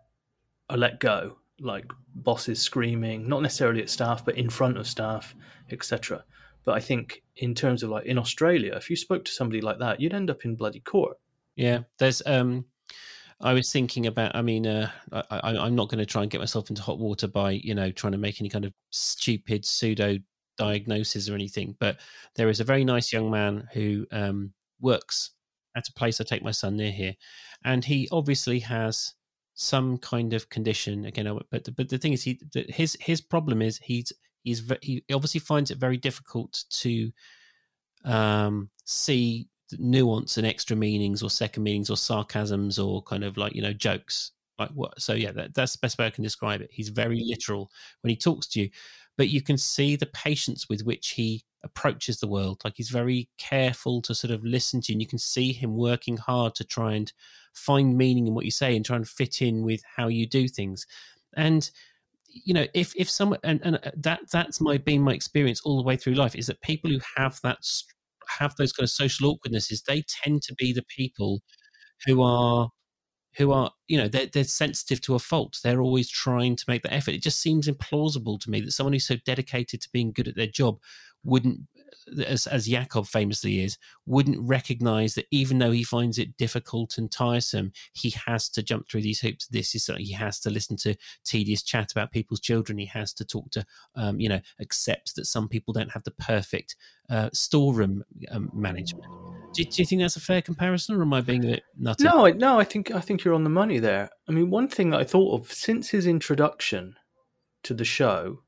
[0.70, 5.34] are let go, like bosses screaming, not necessarily at staff, but in front of staff,
[5.72, 6.24] etc.
[6.63, 9.80] But I think in terms of like in Australia, if you spoke to somebody like
[9.80, 11.17] that, you'd end up in bloody court.
[11.56, 12.22] Yeah, there's.
[12.28, 12.65] Um,
[13.39, 14.36] I was thinking about.
[14.36, 17.28] I mean, uh, I, I'm not going to try and get myself into hot water
[17.28, 20.20] by you know trying to make any kind of stupid pseudo
[20.62, 21.76] diagnosis or anything.
[21.80, 21.97] But
[22.36, 25.32] there is a very nice young man who um, works
[25.76, 27.15] at a place I take my son near here,
[27.65, 29.13] and he obviously has
[29.56, 31.06] some kind of condition.
[31.06, 35.04] Again, but the, but the thing is, he his his problem is he's he's he
[35.12, 37.12] obviously finds it very difficult to
[38.06, 39.47] um, see
[39.80, 43.71] nuance and extra meanings or second meanings or sarcasms or kind of like you know
[43.71, 46.89] jokes like what so yeah that, that's the best way i can describe it he's
[46.89, 47.71] very literal
[48.02, 48.69] when he talks to you
[49.21, 52.60] but you can see the patience with which he approaches the world.
[52.63, 55.77] Like he's very careful to sort of listen to you and you can see him
[55.77, 57.13] working hard to try and
[57.53, 60.47] find meaning in what you say and try and fit in with how you do
[60.47, 60.88] things.
[61.38, 61.69] And
[62.29, 65.77] you know if if someone and, and uh, that that's my been my experience all
[65.77, 67.60] the way through life is that people who have that
[68.39, 71.41] have those kind of social awkwardnesses they tend to be the people
[72.07, 72.69] who are
[73.38, 75.60] who are you know they're, they're sensitive to a fault.
[75.63, 77.13] They're always trying to make that effort.
[77.13, 80.36] It just seems implausible to me that someone who's so dedicated to being good at
[80.36, 80.80] their job
[81.24, 81.62] wouldn't
[82.27, 82.69] as, as
[83.06, 88.49] famously is wouldn't recognize that even though he finds it difficult and tiresome he has
[88.49, 89.47] to jump through these hoops.
[89.47, 92.77] This is something he has to listen to tedious chat about people's children.
[92.77, 96.12] He has to talk to um, you know accept that some people don't have the
[96.12, 96.75] perfect
[97.10, 99.06] uh, storeroom um, management.
[99.54, 102.06] Do, do you think that's a fair comparison or am i being a bit nutty?
[102.06, 104.10] No, no, I think I think you're on the money there.
[104.27, 106.95] I mean, one thing I thought of since his introduction
[107.63, 108.39] to the show,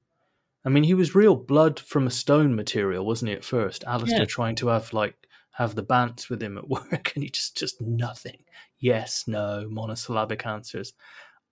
[0.65, 3.36] I mean, he was real blood from a stone material, wasn't he?
[3.36, 4.26] At first, Alistair Yeah.
[4.26, 5.15] trying to have like
[5.58, 8.43] have the bants with him at work, and he just just nothing.
[8.80, 10.93] Yes, no, monosyllabic answers.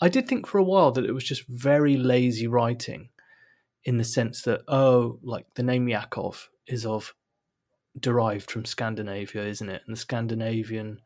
[0.02, 3.10] I did think for a while that it was just very lazy writing,
[3.84, 7.14] in the sense that oh, like the name Yakov is of
[8.00, 9.82] derived from Scandinavia, isn't it?
[9.86, 11.02] And the Scandinavian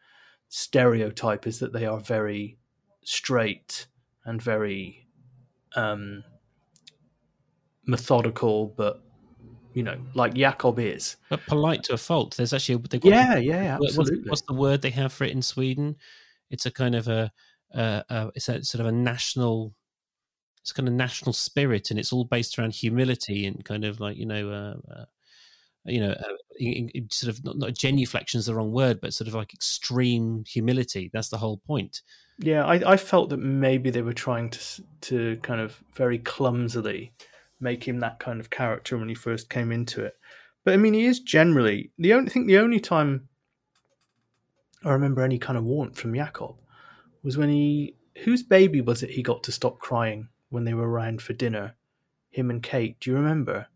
[0.49, 2.57] stereotype is that they are very
[3.03, 3.87] straight
[4.23, 5.07] and very
[5.75, 6.23] um,
[7.85, 9.01] methodical, but
[9.73, 11.17] you know, like Jakob is.
[11.29, 12.37] but polite to a fault.
[12.37, 14.29] There's actually they've got- Yeah, yeah, what- what's, absolutely.
[14.29, 15.97] what's the word they have for it in Sweden?
[16.49, 17.31] It's a kind of a,
[17.73, 19.73] uh, uh, it's a sort of a national,
[20.61, 24.15] it's kind of national spirit, and it's all based around humility and kind of like
[24.15, 25.05] you know, uh, uh,
[25.83, 29.13] you know, uh, in, in sort of not, not genuflection is the wrong word, but
[29.13, 31.09] sort of like extreme humility.
[31.11, 32.01] That's the whole point.
[32.39, 34.59] Yeah, I, I felt that maybe they were trying to
[35.01, 37.11] to kind of very clumsily
[37.59, 40.15] make him that kind of character when he first came into it.
[40.63, 43.29] But I mean, he is generally the only I think the only time
[44.83, 46.55] I remember any kind of warmth from Jakob
[47.23, 50.89] was when he whose baby was it he got to stop crying when they were
[50.89, 51.75] around for dinner?
[52.29, 52.99] Him and Kate.
[52.99, 53.67] Do you remember?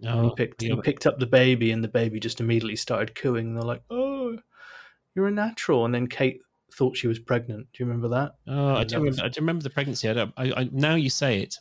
[0.00, 3.14] No, he oh, picked he picked up the baby and the baby just immediately started
[3.14, 3.48] cooing.
[3.48, 4.38] And they're like, "Oh,
[5.14, 6.40] you're a natural." And then Kate
[6.72, 7.68] thought she was pregnant.
[7.72, 8.32] Do you remember that?
[8.46, 10.08] Oh, I do, remember, I do remember the pregnancy.
[10.08, 10.32] I don't.
[10.36, 11.56] I, I, now you say it.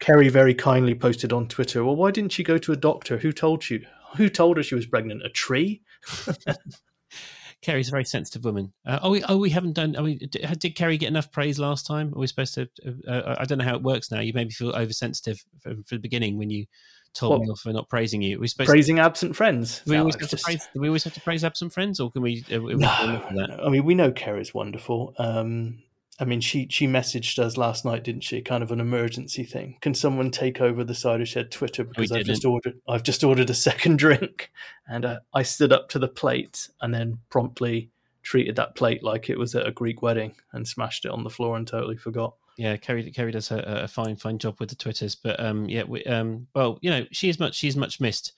[0.00, 1.84] Keri very kindly posted on Twitter.
[1.84, 3.18] Well, why didn't she go to a doctor?
[3.18, 3.84] Who told you?
[4.16, 5.24] Who told her she was pregnant?
[5.24, 5.82] A tree?
[7.60, 8.72] Keri's a very sensitive woman.
[8.86, 9.96] Uh, oh, we, oh, we haven't done.
[9.96, 12.14] I mean, did, did Keri get enough praise last time?
[12.14, 12.68] Are we supposed to?
[12.86, 14.20] Uh, uh, I don't know how it works now.
[14.20, 16.66] You maybe feel oversensitive from, from the beginning when you
[17.14, 18.36] told me off for not praising you.
[18.36, 19.82] Are we supposed praising to, absent friends.
[19.86, 20.44] we, no, always have just...
[20.44, 22.44] to praise, do we always have to praise absent friends, or can we?
[22.50, 25.14] Uh, no, I mean, we know Keri's wonderful.
[25.18, 25.82] Um,
[26.20, 28.40] I mean, she she messaged us last night, didn't she?
[28.42, 29.76] Kind of an emergency thing.
[29.80, 33.50] Can someone take over the Cider Shed Twitter because I've just ordered I've just ordered
[33.50, 34.50] a second drink,
[34.88, 37.90] and uh, I stood up to the plate and then promptly
[38.22, 41.30] treated that plate like it was at a Greek wedding and smashed it on the
[41.30, 42.34] floor and totally forgot.
[42.56, 45.84] Yeah, Keri Keri does a, a fine fine job with the twitters, but um, yeah,
[45.84, 48.32] we, um, well, you know, she is much she's much missed.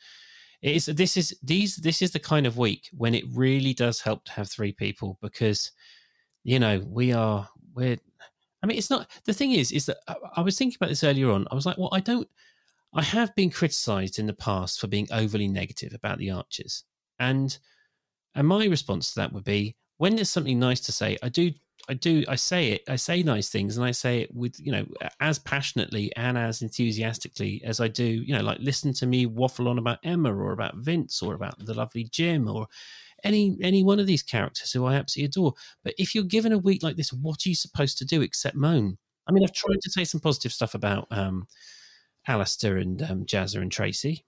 [0.60, 4.02] It is this is these this is the kind of week when it really does
[4.02, 5.72] help to have three people because
[6.44, 7.96] you know we are we're
[8.62, 9.98] I mean, it's not the thing is, is that
[10.36, 11.46] I, was thinking about this earlier on.
[11.50, 12.28] I was like, well, I don't,
[12.94, 16.84] I have been criticized in the past for being overly negative about the Archers,
[17.18, 17.56] and
[18.34, 21.52] and my response to that would be when there's something nice to say, I do,
[21.88, 24.72] I do, I say it, I say nice things, and I say it with you
[24.72, 24.86] know
[25.20, 29.68] as passionately and as enthusiastically as I do, you know, like listen to me waffle
[29.68, 32.66] on about Emma or about Vince or about the lovely Jim or
[33.24, 35.54] any any one of these characters who I absolutely adore.
[35.84, 38.56] But if you're given a week like this, what are you supposed to do except
[38.56, 38.98] moan?
[39.28, 41.46] I mean, I've tried to say some positive stuff about um,
[42.26, 44.24] Alistair and um, Jazzer and Tracy.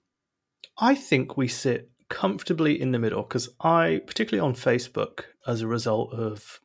[0.77, 5.67] I think we sit comfortably in the middle because I, particularly on Facebook, as a
[5.67, 6.59] result of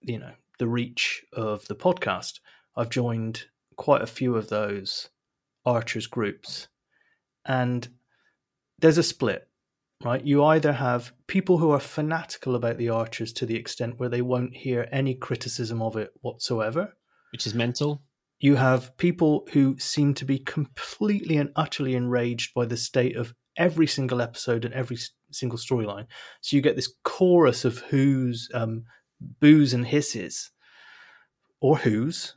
[0.00, 2.40] you know the reach of the podcast,
[2.76, 3.44] I've joined
[3.76, 5.10] quite a few of those
[5.64, 6.68] archers groups,
[7.44, 7.88] and
[8.78, 9.48] there's a split
[10.04, 10.24] right?
[10.24, 14.22] You either have people who are fanatical about the Archers to the extent where they
[14.22, 16.92] won't hear any criticism of it whatsoever,
[17.32, 18.02] which is mental.
[18.38, 23.34] You have people who seem to be completely and utterly enraged by the state of
[23.56, 24.98] every single episode and every
[25.30, 26.06] single storyline.
[26.42, 28.84] So you get this chorus of who's, um,
[29.40, 30.50] boos and hisses,
[31.60, 32.34] or who's,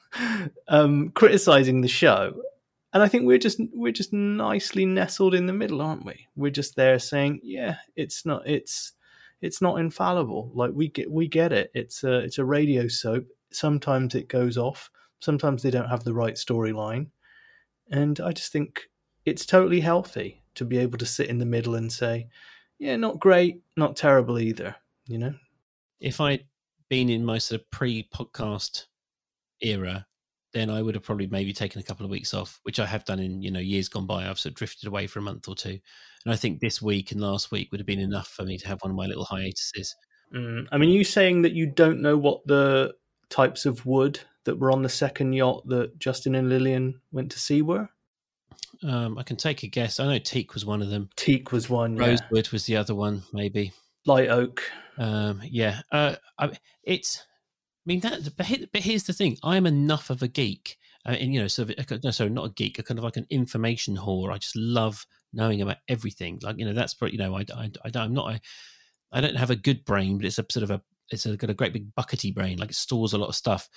[0.68, 2.32] um, criticizing the show
[2.96, 6.28] and I think we're just we're just nicely nestled in the middle, aren't we?
[6.34, 8.92] We're just there saying, yeah, it's not it's
[9.42, 10.50] it's not infallible.
[10.54, 11.70] Like we get we get it.
[11.74, 13.26] It's a it's a radio soap.
[13.52, 14.90] Sometimes it goes off.
[15.20, 17.08] Sometimes they don't have the right storyline,
[17.90, 18.88] and I just think
[19.26, 22.28] it's totally healthy to be able to sit in the middle and say,
[22.78, 24.74] yeah, not great, not terrible either.
[25.06, 25.34] You know,
[26.00, 26.46] if I'd
[26.88, 28.86] been in my sort of pre-podcast
[29.60, 30.06] era,
[30.56, 33.04] then I would have probably maybe taken a couple of weeks off, which I have
[33.04, 34.26] done in you know years gone by.
[34.26, 35.78] I've sort of drifted away for a month or two,
[36.24, 38.68] and I think this week and last week would have been enough for me to
[38.68, 39.94] have one of my little hiatuses.
[40.34, 40.66] Mm.
[40.72, 42.94] I mean, you saying that you don't know what the
[43.28, 47.38] types of wood that were on the second yacht that Justin and Lilian went to
[47.38, 47.90] see were?
[48.82, 50.00] Um, I can take a guess.
[50.00, 51.10] I know teak was one of them.
[51.16, 51.96] Teak was one.
[51.96, 52.52] Rosewood yeah.
[52.52, 53.72] was the other one, maybe.
[54.06, 54.62] Light oak.
[54.96, 55.82] Um, yeah.
[55.92, 57.24] Uh, I, it's
[57.86, 61.40] mean that, but here's the thing: I am enough of a geek, uh, and you
[61.40, 64.32] know, sort of, no, sorry, not a geek, a kind of like an information whore.
[64.32, 66.40] I just love knowing about everything.
[66.42, 68.40] Like you know, that's you know, I, I, I am not, I,
[69.12, 71.50] I don't have a good brain, but it's a sort of a, it's a, got
[71.50, 73.68] a great big buckety brain, like it stores a lot of stuff.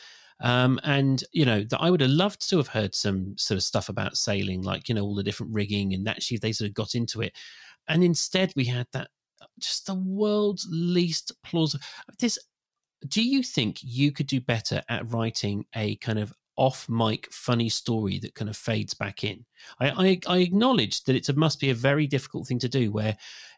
[0.42, 3.64] Um, and you know, that I would have loved to have heard some sort of
[3.64, 6.74] stuff about sailing, like you know, all the different rigging, and actually they sort of
[6.74, 7.34] got into it.
[7.88, 9.10] And instead, we had that
[9.60, 11.84] just the world's least plausible.
[12.20, 12.40] This
[13.08, 17.70] do you think you could do better at writing a kind of off mic funny
[17.70, 19.46] story that kind of fades back in?
[19.80, 23.18] I, I, I acknowledge that it must be a very difficult thing to do where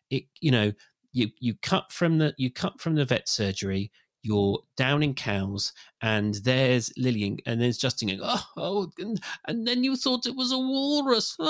[0.09, 0.71] it, you know,
[1.13, 3.91] you, you cut from the you cut from the vet surgery,
[4.23, 9.83] you're downing cows, and there's Lilian, and there's Justin going, oh, oh and, and, then
[9.83, 11.35] you thought it was a walrus.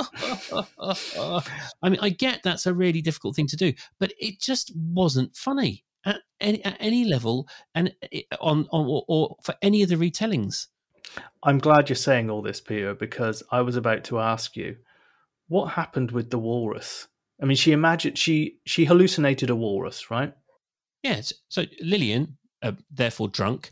[1.83, 5.35] I mean, I get that's a really difficult thing to do, but it just wasn't
[5.35, 7.93] funny at any, at any level and
[8.39, 10.67] on, on or, or for any of the retellings.
[11.43, 14.77] I'm glad you're saying all this, Peter, because I was about to ask you
[15.47, 17.07] what happened with the walrus
[17.41, 20.33] I mean, she imagined she she hallucinated a walrus, right?
[21.01, 21.33] Yes.
[21.49, 23.71] So Lilian, uh, therefore drunk,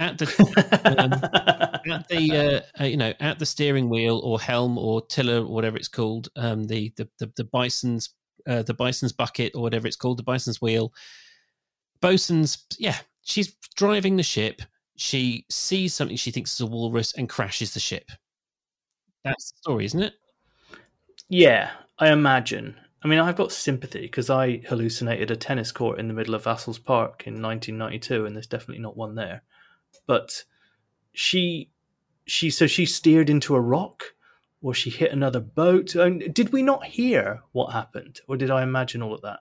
[0.00, 0.26] at the
[0.84, 1.12] um,
[1.92, 5.54] at the uh, uh, you know at the steering wheel or helm or tiller or
[5.54, 8.10] whatever it's called, um, the, the the the bison's
[8.48, 10.92] uh, the bison's bucket or whatever it's called, the bison's wheel.
[12.02, 14.60] Bosun's yeah, she's driving the ship.
[14.96, 18.10] She sees something she thinks is a walrus and crashes the ship.
[19.24, 20.14] That's the story, isn't it?
[21.30, 22.76] Yeah, I imagine.
[23.02, 26.44] I mean, I've got sympathy because I hallucinated a tennis court in the middle of
[26.44, 29.42] Vassals Park in 1992, and there's definitely not one there.
[30.06, 30.44] But
[31.12, 31.70] she,
[32.26, 34.04] she, so she steered into a rock,
[34.60, 35.94] or she hit another boat.
[36.32, 39.40] Did we not hear what happened, or did I imagine all of that?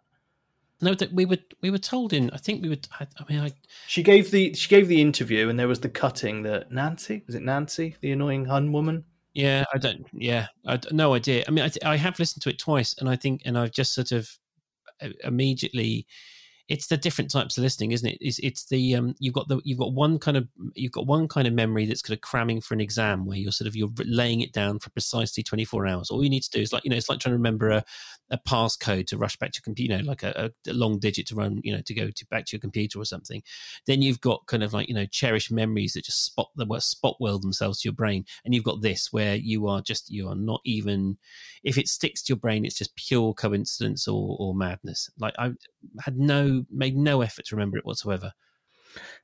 [0.82, 2.32] No, that we were we were told in.
[2.32, 2.88] I think we would.
[3.00, 3.52] I, I mean, I
[3.88, 7.36] She gave the she gave the interview, and there was the cutting that Nancy was
[7.36, 9.06] it Nancy, the annoying Hun woman.
[9.34, 10.06] Yeah, I don't.
[10.14, 11.44] Yeah, I no idea.
[11.48, 13.94] I mean, I, I have listened to it twice, and I think, and I've just
[13.94, 14.30] sort of
[15.02, 16.08] uh, immediately.
[16.68, 18.18] It's the different types of listening, isn't it?
[18.22, 21.28] It's, it's the um, you've got the you've got one kind of you've got one
[21.28, 23.90] kind of memory that's kind of cramming for an exam where you're sort of you're
[24.06, 26.10] laying it down for precisely 24 hours.
[26.10, 27.84] All you need to do is like you know it's like trying to remember a,
[28.32, 31.28] a passcode to rush back to your computer, you know, like a, a long digit
[31.28, 33.44] to run, you know, to go to back to your computer or something.
[33.86, 37.18] Then you've got kind of like you know cherished memories that just spot the spot
[37.20, 40.36] weld themselves to your brain, and you've got this where you are just you are
[40.36, 41.18] not even
[41.64, 45.10] if it sticks to your brain, it's just pure coincidence or, or madness.
[45.20, 45.52] Like I
[46.00, 48.34] had no made no effort to remember it whatsoever.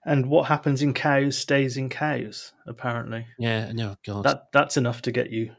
[0.06, 3.26] And what happens in cows stays in cows, apparently.
[3.38, 5.56] Yeah, no, God, That that's enough to get you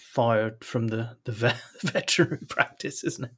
[0.00, 3.32] fired from the the vet, veterinary practice, isn't it?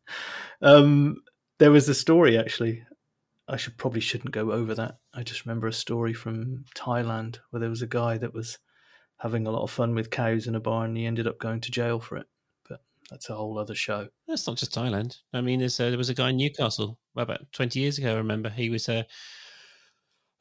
[0.63, 1.17] Um,
[1.59, 2.85] there was a story actually.
[3.49, 4.99] I should probably shouldn't go over that.
[5.13, 8.59] I just remember a story from Thailand where there was a guy that was
[9.21, 10.91] having a lot of fun with cows in a barn.
[10.91, 12.27] And he ended up going to jail for it.
[12.69, 14.09] But that's a whole other show.
[14.27, 15.17] That's not just Thailand.
[15.33, 18.15] I mean, uh, there was a guy in Newcastle about 20 years ago.
[18.15, 19.03] I remember he was uh,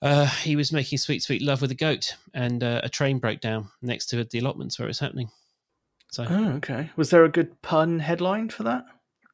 [0.01, 3.41] uh, he was making sweet, sweet love with a goat, and uh, a train broke
[3.41, 5.29] down next to the allotments where it was happening.
[6.11, 6.89] So Oh, okay.
[6.95, 8.85] Was there a good pun headline for that?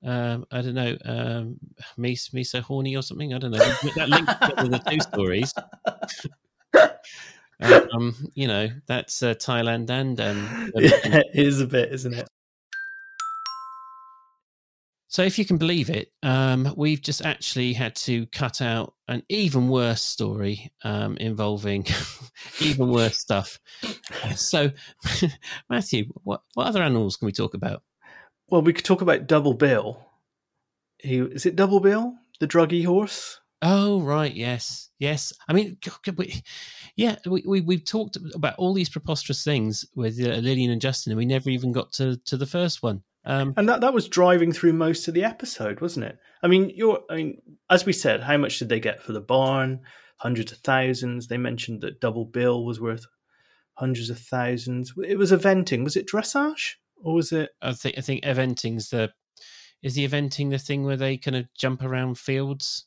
[0.03, 1.57] um, I don't know, um,
[1.97, 3.33] me, me so horny or something.
[3.33, 3.57] I don't know.
[3.57, 5.53] that link together the two stories.
[7.93, 12.27] um, you know, that's uh, Thailand and um, yeah, it is a bit, isn't it?
[15.15, 19.23] So, if you can believe it, um, we've just actually had to cut out an
[19.29, 21.85] even worse story um, involving
[22.59, 23.57] even worse stuff.
[24.35, 24.71] So,
[25.69, 27.81] Matthew, what, what other animals can we talk about?
[28.49, 30.05] Well, we could talk about Double Bill.
[30.97, 33.39] He is it Double Bill, the druggy horse?
[33.61, 34.35] Oh, right.
[34.35, 34.89] Yes.
[34.99, 35.31] Yes.
[35.47, 35.77] I mean,
[36.17, 36.43] we,
[36.97, 41.13] yeah, we, we, we've talked about all these preposterous things with uh, Lilian and Justin,
[41.13, 43.01] and we never even got to, to the first one.
[43.25, 46.19] Um, And that, that was driving through most of the episode, wasn't it?
[46.43, 49.21] I mean, you're I mean, as we said, how much did they get for the
[49.21, 49.81] barn?
[50.17, 51.27] Hundreds of thousands.
[51.27, 53.05] They mentioned that Double Bill was worth
[53.73, 54.93] hundreds of thousands.
[55.07, 55.83] It was eventing.
[55.83, 56.75] Was it dressage?
[57.03, 59.11] Or was it I think I think eventing's the
[59.81, 62.85] is the eventing the thing where they kind of jump around fields.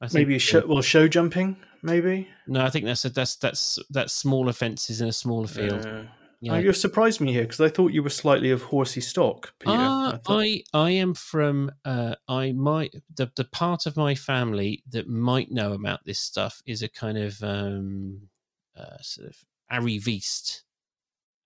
[0.00, 1.56] I think maybe a show, well show jumping?
[1.82, 2.28] Maybe.
[2.46, 5.86] No, I think that's a, that's that's that's smaller fences in a smaller field.
[5.86, 6.02] Uh,
[6.40, 6.52] Yeah.
[6.52, 9.72] oh, you're surprised me here because I thought you were slightly of horsey stock, Peter.
[9.72, 14.84] Ah, I I I am from uh I might the the part of my family
[14.90, 18.28] that might know about this stuff is a kind of um
[18.76, 19.36] uh, sort of
[19.72, 20.62] arriviste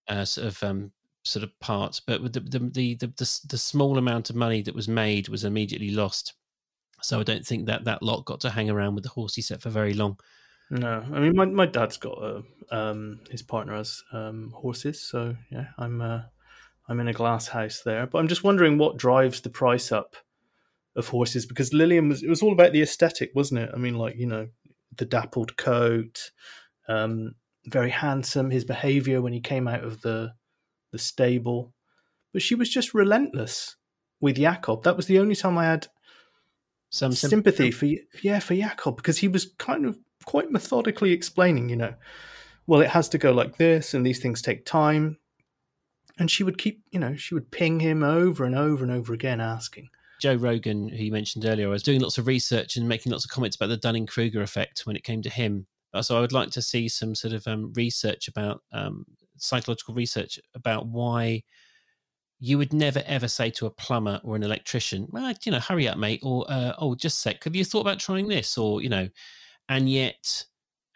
[0.09, 0.93] uh sort of um
[1.25, 4.75] sort of part but the the, the the the the small amount of money that
[4.75, 6.35] was made was immediately lost
[7.03, 9.61] so I don't think that that lot got to hang around with the horsey set
[9.61, 10.19] for very long.
[10.73, 15.37] No, I mean my, my dad's got a um his partner has um horses, so
[15.51, 16.23] yeah, I'm uh
[16.89, 18.07] I'm in a glass house there.
[18.07, 20.17] But I'm just wondering what drives the price up
[20.97, 23.71] of horses because Lilian was it was all about the aesthetic, wasn't it?
[23.75, 24.49] I mean, like you know,
[24.97, 26.31] the dappled coat,
[26.89, 27.35] um,
[27.67, 28.49] very handsome.
[28.49, 30.33] His behaviour when he came out of the
[30.91, 31.75] the stable,
[32.33, 33.77] but she was just relentless
[34.23, 34.85] with Jakob.
[34.85, 35.89] That was the only time I had
[36.89, 37.89] Some sympathy for
[38.23, 41.95] yeah for Jakob because he was kind of quite methodically explaining, you know,
[42.67, 45.19] well it has to go like this and these things take time.
[46.19, 49.15] And she would keep, you know, she would ping him over and over and over
[49.15, 49.89] again asking.
[50.21, 53.25] Joe Rogan, who you mentioned earlier, I was doing lots of research and making lots
[53.25, 55.67] of comments about the Dunning Kruger effect when it came to him.
[55.93, 59.05] Uh, So I would like to see some sort of um, research about um,
[59.39, 61.43] psychological research about why
[62.39, 65.89] you would never ever say to a plumber or an electrician, well, you know, hurry
[65.89, 68.89] up, mate, or uh, oh, just sec, have you thought about trying this, or you
[68.89, 69.09] know,
[69.73, 70.45] and yet,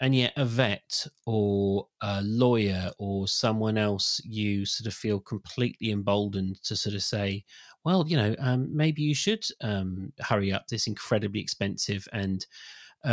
[0.02, 5.92] and yet, a vet or a lawyer or someone else, you sort of feel completely
[5.92, 7.42] emboldened to sort of say,
[7.84, 10.66] well, you know, um, maybe you should um, hurry up.
[10.68, 12.44] This incredibly expensive and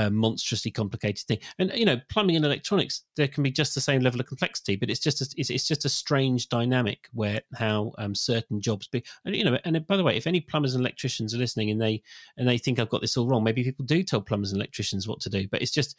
[0.10, 1.40] monstrously complicated thing.
[1.60, 4.76] And you know, plumbing and electronics, there can be just the same level of complexity,
[4.76, 8.88] but it's just a, it's, it's just a strange dynamic where how um, certain jobs
[8.88, 9.04] be.
[9.26, 11.82] And, you know, and by the way, if any plumbers and electricians are listening and
[11.82, 12.02] they
[12.38, 15.08] and they think I've got this all wrong, maybe people do tell plumbers and electricians
[15.08, 15.48] what to do.
[15.48, 15.96] But it's just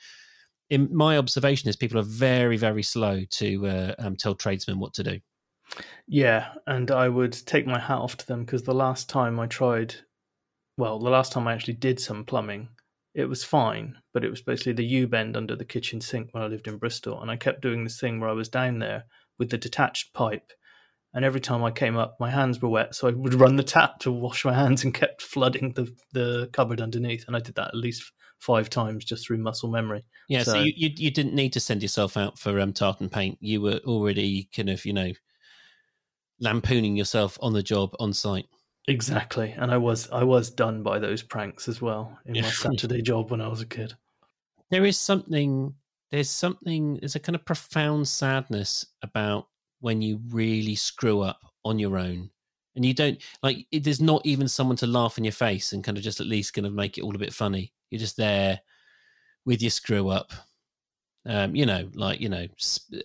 [0.70, 4.94] in my observation is people are very very slow to uh, um, tell tradesmen what
[4.94, 5.20] to do.
[6.06, 9.46] Yeah, and I would take my hat off to them because the last time I
[9.46, 9.94] tried,
[10.76, 12.68] well, the last time I actually did some plumbing,
[13.14, 16.42] it was fine, but it was basically the U bend under the kitchen sink when
[16.42, 17.22] I lived in Bristol.
[17.22, 19.04] And I kept doing this thing where I was down there
[19.38, 20.52] with the detached pipe.
[21.12, 22.94] And every time I came up, my hands were wet.
[22.96, 26.50] So I would run the tap to wash my hands and kept flooding the, the
[26.52, 27.24] cupboard underneath.
[27.28, 28.10] And I did that at least
[28.40, 30.04] five times just through muscle memory.
[30.28, 33.10] Yeah, so, so you, you, you didn't need to send yourself out for um, tartan
[33.10, 33.38] paint.
[33.40, 35.12] You were already kind of, you know,
[36.40, 38.46] lampooning yourself on the job on site.
[38.86, 43.00] Exactly, and I was I was done by those pranks as well in my Saturday
[43.00, 43.94] job when I was a kid.
[44.70, 45.74] There is something.
[46.10, 46.96] There's something.
[46.96, 49.48] There's a kind of profound sadness about
[49.80, 52.28] when you really screw up on your own,
[52.76, 53.66] and you don't like.
[53.70, 56.26] It, there's not even someone to laugh in your face and kind of just at
[56.26, 57.72] least kind of make it all a bit funny.
[57.90, 58.60] You're just there
[59.46, 60.32] with your screw up.
[61.26, 62.46] Um, you know, like you know,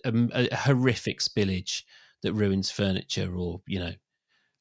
[0.04, 1.84] a, a horrific spillage
[2.22, 3.92] that ruins furniture, or you know,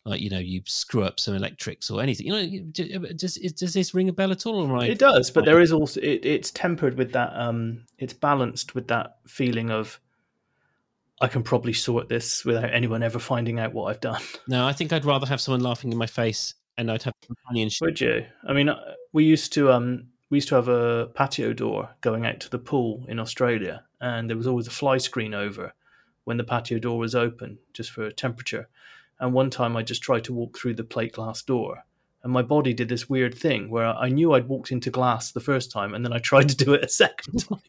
[0.09, 2.27] like you know you screw up some electrics or anything.
[2.27, 4.67] You know, does does this ring a bell at all?
[4.67, 7.31] Right, it does, but there is also it, it's tempered with that.
[7.33, 9.99] Um, it's balanced with that feeling of
[11.21, 14.21] I can probably sort this without anyone ever finding out what I've done.
[14.47, 17.85] No, I think I'd rather have someone laughing in my face, and I'd have companionship.
[17.85, 18.25] Would you?
[18.47, 18.79] I mean, uh,
[19.13, 22.59] we used to um we used to have a patio door going out to the
[22.59, 25.73] pool in Australia, and there was always a fly screen over
[26.23, 28.69] when the patio door was open, just for temperature.
[29.19, 31.83] And one time I just tried to walk through the plate glass door.
[32.23, 35.39] And my body did this weird thing where I knew I'd walked into glass the
[35.39, 37.61] first time, and then I tried to do it a second time.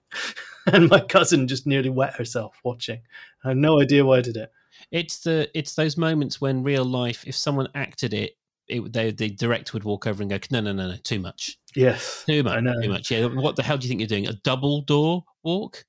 [0.66, 3.00] and my cousin just nearly wet herself watching.
[3.44, 4.50] I had no idea why I did it.
[4.90, 8.36] It's the it's those moments when real life, if someone acted it,
[8.66, 11.58] it they, the director would walk over and go, "No, no, no, no, too much."
[11.76, 13.10] Yes, too much, too much.
[13.10, 14.26] Yeah, what the hell do you think you're doing?
[14.26, 15.84] A double door walk?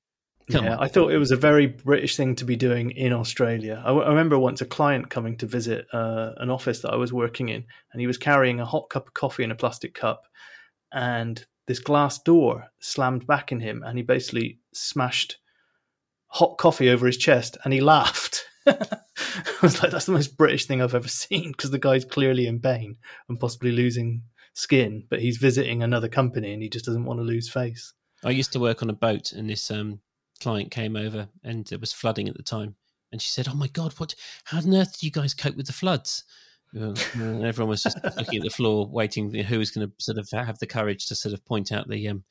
[0.50, 0.82] Come yeah, on.
[0.82, 3.80] I thought it was a very British thing to be doing in Australia.
[3.84, 6.96] I, w- I remember once a client coming to visit uh, an office that I
[6.96, 9.94] was working in, and he was carrying a hot cup of coffee in a plastic
[9.94, 10.26] cup,
[10.92, 15.38] and this glass door slammed back in him, and he basically smashed
[16.26, 18.44] hot coffee over his chest, and he laughed.
[18.66, 18.76] I
[19.62, 22.60] was like, that's the most British thing I've ever seen because the guy's clearly in
[22.60, 22.96] pain
[23.28, 24.22] and possibly losing
[24.54, 27.92] skin, but he's visiting another company and he just doesn't want to lose face.
[28.24, 30.00] I used to work on a boat, and this um,
[30.42, 32.74] client came over and it was flooding at the time.
[33.12, 34.14] And she said, Oh my God, what,
[34.44, 36.24] how on earth do you guys cope with the floods?
[36.74, 40.28] and everyone was just looking at the floor, waiting who was going to sort of
[40.32, 42.24] have the courage to sort of point out the um,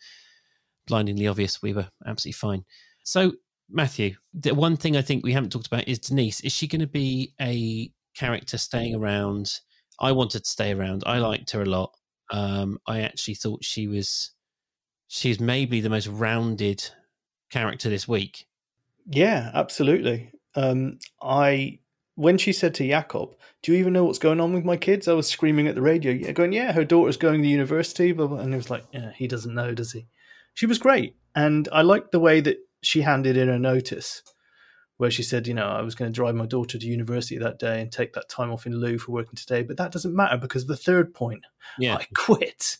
[0.87, 1.61] blindingly obvious.
[1.61, 2.65] We were absolutely fine.
[3.03, 3.33] So,
[3.69, 6.41] Matthew, the one thing I think we haven't talked about is Denise.
[6.41, 9.59] Is she going to be a character staying around?
[9.99, 11.03] I wanted to stay around.
[11.05, 11.93] I liked her a lot.
[12.31, 14.31] Um, I actually thought she was
[15.07, 16.89] she's maybe the most rounded
[17.51, 18.47] character this week.
[19.07, 20.31] Yeah, absolutely.
[20.55, 21.79] Um, I
[22.15, 25.07] when she said to Jakob, "Do you even know what's going on with my kids?"
[25.07, 28.39] I was screaming at the radio, going, "Yeah, her daughter's going to university." Blah, blah.
[28.39, 30.07] And it was like, "Yeah, he doesn't know, does he?"
[30.53, 34.23] She was great, and I liked the way that she handed in a notice
[34.97, 37.59] where she said, "You know, I was going to drive my daughter to university that
[37.59, 40.37] day and take that time off in lieu for working today, but that doesn't matter
[40.37, 41.45] because the third point,
[41.79, 41.95] yeah.
[41.99, 42.77] I quit."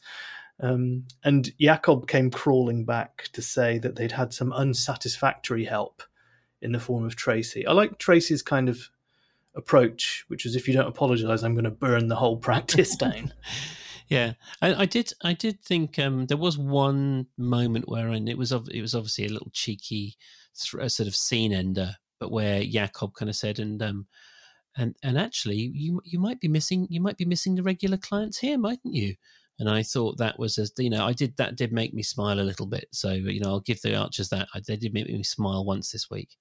[0.61, 6.03] Um, and Jakob came crawling back to say that they'd had some unsatisfactory help
[6.61, 7.65] in the form of Tracy.
[7.65, 8.89] I like Tracy's kind of
[9.55, 13.33] approach, which is if you don't apologize, I'm going to burn the whole practice down.
[14.07, 15.11] yeah, I, I, did.
[15.23, 19.25] I did think um, there was one moment where, and it was it was obviously
[19.25, 20.15] a little cheeky
[20.55, 24.05] th- sort of scene ender, but where Jakob kind of said, and um,
[24.77, 28.37] and and actually, you you might be missing you might be missing the regular clients
[28.37, 29.15] here, mightn't you?
[29.61, 32.39] And I thought that was a you know I did that did make me smile
[32.39, 32.87] a little bit.
[32.91, 36.09] So you know I'll give the Archers that they did make me smile once this
[36.09, 36.35] week.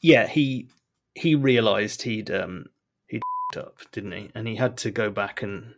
[0.00, 0.68] Yeah, he
[1.14, 2.64] he realised he'd um
[3.08, 3.20] he'd
[3.58, 4.30] up, didn't he?
[4.34, 5.74] And he had to go back and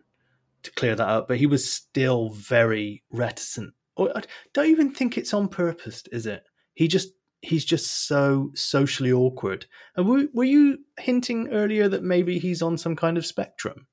[0.63, 3.75] to clear that up, but he was still very reticent.
[3.97, 4.23] Or I
[4.53, 6.45] don't even think it's on purpose, is it?
[6.75, 7.09] He just
[7.45, 9.67] he's just so socially awkward.
[9.97, 13.87] And were, were you hinting earlier that maybe he's on some kind of spectrum?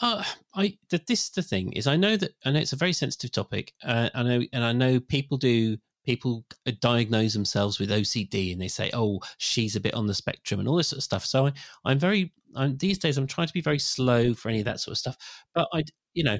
[0.00, 0.22] Uh,
[0.54, 3.32] I that this the thing is I know that I know it's a very sensitive
[3.32, 3.72] topic.
[3.82, 6.44] Uh, I know and I know people do people
[6.80, 10.68] diagnose themselves with OCD and they say, "Oh, she's a bit on the spectrum" and
[10.68, 11.24] all this sort of stuff.
[11.24, 11.52] So I,
[11.84, 13.16] I'm very I'm, these days.
[13.16, 15.16] I'm trying to be very slow for any of that sort of stuff.
[15.54, 16.38] But I, you know,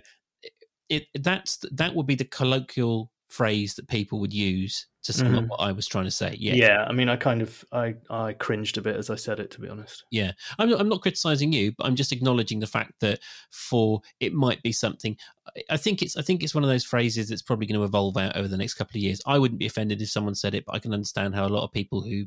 [0.90, 5.38] it that's that would be the colloquial phrase that people would use to sum mm-hmm.
[5.38, 6.36] up what I was trying to say.
[6.38, 6.84] Yeah, yeah.
[6.84, 9.60] I mean, I kind of I I cringed a bit as I said it, to
[9.60, 10.04] be honest.
[10.10, 14.34] Yeah, I'm I'm not criticizing you, but I'm just acknowledging the fact that for it
[14.34, 15.16] might be something.
[15.70, 18.16] I think it's I think it's one of those phrases that's probably going to evolve
[18.16, 19.22] out over the next couple of years.
[19.26, 21.62] I wouldn't be offended if someone said it, but I can understand how a lot
[21.62, 22.26] of people who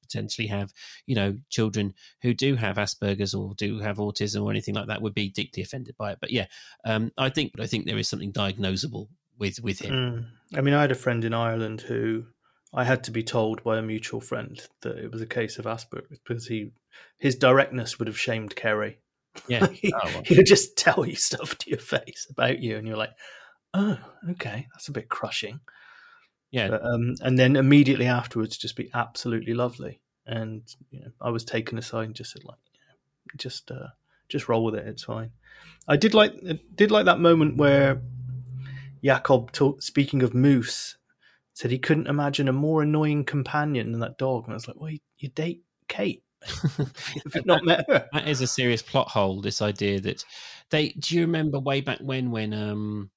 [0.00, 0.72] potentially have
[1.06, 5.02] you know children who do have Asperger's or do have autism or anything like that
[5.02, 6.18] would be deeply offended by it.
[6.20, 6.46] But yeah,
[6.84, 9.08] um, I think but I think there is something diagnosable
[9.40, 9.92] with with him.
[10.52, 10.58] Mm.
[10.58, 12.26] I mean, I had a friend in Ireland who
[12.72, 15.64] I had to be told by a mutual friend that it was a case of
[15.64, 16.70] Asperger's because he
[17.18, 18.98] his directness would have shamed Keri.
[19.48, 20.22] Yeah, he, oh, well.
[20.24, 23.14] he would just tell you stuff to your face about you, and you're like,
[23.74, 23.98] "Oh,
[24.32, 25.60] okay, that's a bit crushing."
[26.52, 30.00] Yeah, but, um, and then immediately afterwards, just be absolutely lovely.
[30.26, 32.58] And you know, I was taken aside and just said, like,
[33.36, 33.88] just uh,
[34.28, 34.86] just roll with it.
[34.86, 35.30] It's fine.
[35.88, 36.34] I did like
[36.74, 38.00] did like that moment where
[39.02, 40.96] Jakob, talk, speaking of Moose,
[41.54, 44.44] said he couldn't imagine a more annoying companion than that dog.
[44.44, 46.22] And I was like, well, you, you date Kate.
[46.78, 48.08] If not met her.
[48.12, 49.42] That is a serious plot hole.
[49.42, 50.24] This idea that
[50.70, 50.90] they.
[50.90, 53.10] Do you remember way back when when um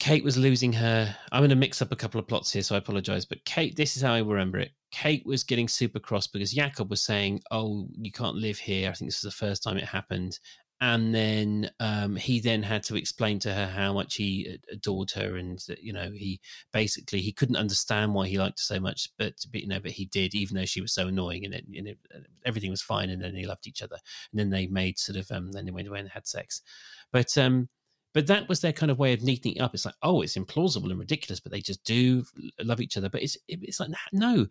[0.00, 1.14] Kate was losing her?
[1.30, 3.24] I'm going to mix up a couple of plots here, so I apologize.
[3.24, 4.72] But Kate, this is how I remember it.
[4.90, 8.94] Kate was getting super cross because Jakob was saying, "Oh, you can't live here." I
[8.94, 10.40] think this was the first time it happened,
[10.80, 15.36] and then um, he then had to explain to her how much he adored her
[15.36, 16.40] and you know he
[16.72, 19.90] basically he couldn't understand why he liked her so much but, but you know but
[19.90, 21.98] he did even though she was so annoying and, it, and it,
[22.44, 23.98] everything was fine and then they loved each other.
[24.32, 26.62] And then they made sort of um then they went away and had sex.
[27.12, 27.68] But um
[28.14, 29.74] but that was their kind of way of neatening it up.
[29.74, 32.24] It's like, oh, it's implausible and ridiculous, but they just do
[32.62, 33.08] love each other.
[33.08, 34.46] But it's it's like no,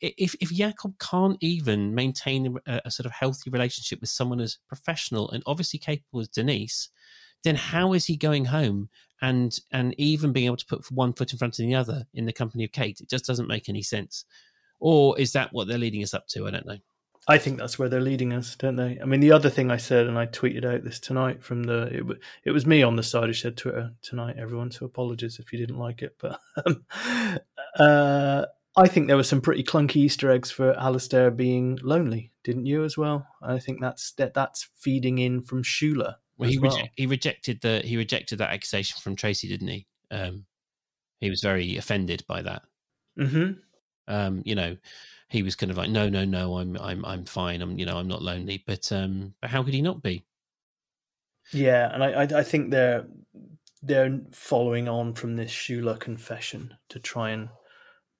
[0.00, 4.58] if if Jakob can't even maintain a, a sort of healthy relationship with someone as
[4.68, 6.88] professional and obviously capable as Denise,
[7.42, 8.88] then how is he going home
[9.20, 12.24] and and even being able to put one foot in front of the other in
[12.24, 13.00] the company of Kate?
[13.00, 14.24] It just doesn't make any sense.
[14.80, 16.46] Or is that what they're leading us up to?
[16.46, 16.78] I don't know.
[17.26, 18.98] I think that's where they're leading us, don't they?
[19.00, 21.82] I mean, the other thing I said, and I tweeted out this tonight from the
[21.84, 22.04] it,
[22.44, 24.36] it was me on the side who said Twitter tonight.
[24.38, 26.84] Everyone, so apologies if you didn't like it, but um,
[27.78, 28.44] uh,
[28.76, 32.84] I think there were some pretty clunky Easter eggs for Alistair being lonely, didn't you?
[32.84, 36.16] As well, I think that's that that's feeding in from Shula.
[36.36, 36.78] Well, he well.
[36.94, 39.86] he rejected the he rejected that accusation from Tracy, didn't he?
[40.10, 40.44] Um,
[41.20, 42.62] he was very offended by that.
[43.18, 43.52] Mm-hmm.
[44.08, 44.76] Um, you know,
[45.34, 47.60] he was kind of like, no, no, no, I'm, I'm, I'm fine.
[47.60, 48.62] I'm, you know, I'm not lonely.
[48.66, 50.24] But, um, but how could he not be?
[51.52, 53.04] Yeah, and I, I, I think they're
[53.82, 57.50] they're following on from this Shula confession to try and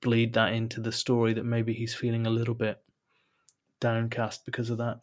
[0.01, 2.79] bleed that into the story that maybe he's feeling a little bit
[3.79, 4.99] downcast because of that.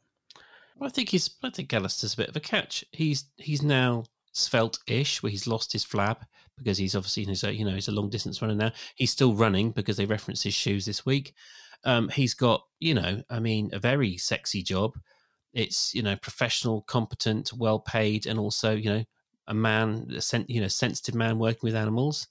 [0.76, 1.30] Well, I think he's.
[1.42, 2.84] I think Alistair's a bit of a catch.
[2.92, 6.18] He's he's now svelte-ish, where he's lost his flab
[6.56, 8.72] because he's obviously he's a, you know he's a long distance runner now.
[8.94, 11.34] He's still running because they reference his shoes this week.
[11.84, 14.98] Um, he's got, you know, I mean, a very sexy job.
[15.52, 19.04] It's, you know, professional, competent, well paid, and also, you know,
[19.48, 22.28] a man, a sen- you know, sensitive man working with animals.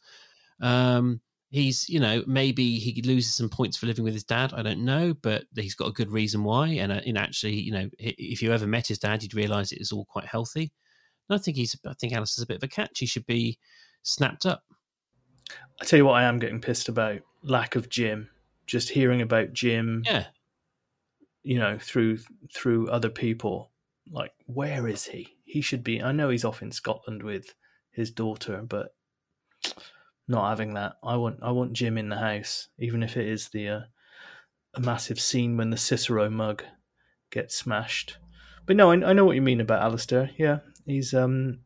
[0.61, 1.21] Um,
[1.51, 4.53] he's, you know, maybe he loses some points for living with his dad.
[4.53, 6.69] I don't know, but he's got a good reason why.
[6.69, 9.81] And, uh, and actually, you know, if you ever met his dad, you'd realize it
[9.81, 10.71] is all quite healthy.
[11.29, 12.99] And I think he's, I think Alice is a bit of a catch.
[12.99, 13.59] He should be
[14.01, 14.63] snapped up.
[15.79, 18.29] I tell you what, I am getting pissed about lack of Jim
[18.65, 20.27] just hearing about Jim, yeah,
[21.43, 22.19] you know, through
[22.53, 23.71] through other people,
[24.11, 25.37] like where is he?
[25.43, 26.01] He should be.
[26.01, 27.53] I know he's off in Scotland with
[27.91, 28.95] his daughter, but
[30.27, 30.93] not having that.
[31.03, 33.81] I want I want Jim in the house, even if it is the uh,
[34.73, 36.63] a massive scene when the Cicero mug
[37.31, 38.17] gets smashed.
[38.65, 40.31] But no, I, I know what you mean about Alistair.
[40.37, 41.59] Yeah, he's um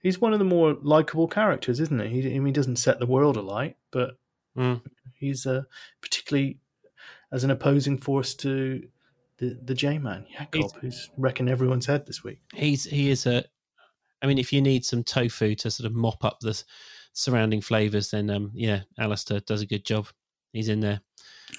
[0.00, 2.22] he's one of the more likable characters, isn't he?
[2.22, 4.18] He, he doesn't set the world alight, but
[4.56, 4.80] mm.
[5.14, 5.62] He's uh,
[6.00, 6.58] particularly
[7.32, 8.86] as an opposing force to
[9.38, 12.40] the the J Man Jakob, who's wrecking everyone's head this week.
[12.54, 13.44] He's he is a.
[14.22, 16.62] I mean, if you need some tofu to sort of mop up the
[17.12, 20.08] surrounding flavors, then um, yeah, Alistair does a good job.
[20.52, 21.00] He's in there.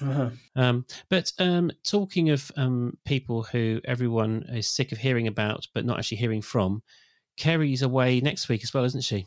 [0.02, 0.30] Uh-huh.
[0.56, 5.84] Um, but um, talking of um, people who everyone is sick of hearing about, but
[5.84, 6.82] not actually hearing from,
[7.36, 9.26] Keri's away next week as well, isn't she?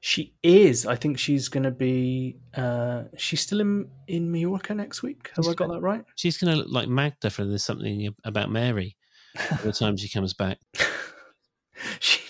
[0.00, 0.86] She is.
[0.86, 2.38] I think she's going to be.
[2.54, 5.30] Uh, she's still in in Mallorca next week.
[5.34, 6.04] Have she's I got that right?
[6.14, 8.96] She's going to look like Magda from There's Something About Mary.
[9.62, 10.58] the time she comes back.
[12.00, 12.20] she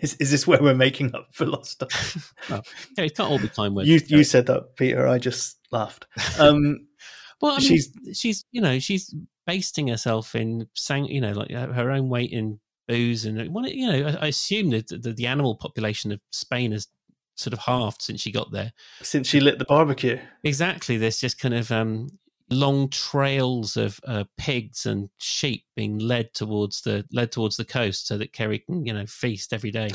[0.00, 2.22] Is, is this where we're making up for lost time?
[2.50, 2.62] well,
[2.96, 3.76] yeah, it can't all be time.
[3.78, 5.06] You you said that, Peter.
[5.06, 6.06] I just laughed.
[6.38, 6.86] Um,
[7.40, 9.14] well, I mean, she's- she's you know she's
[9.46, 13.86] basting herself in sang you know like her own weight in booze and well, you
[13.86, 16.88] know I, I assume that the, the animal population of Spain has
[17.36, 18.72] sort of halved since she got there.
[19.02, 20.18] since she lit the barbecue.
[20.42, 22.08] Exactly, there's just kind of um,
[22.50, 28.06] long trails of uh, pigs and sheep being led towards the led towards the coast
[28.06, 29.90] so that Keri can you know feast every day.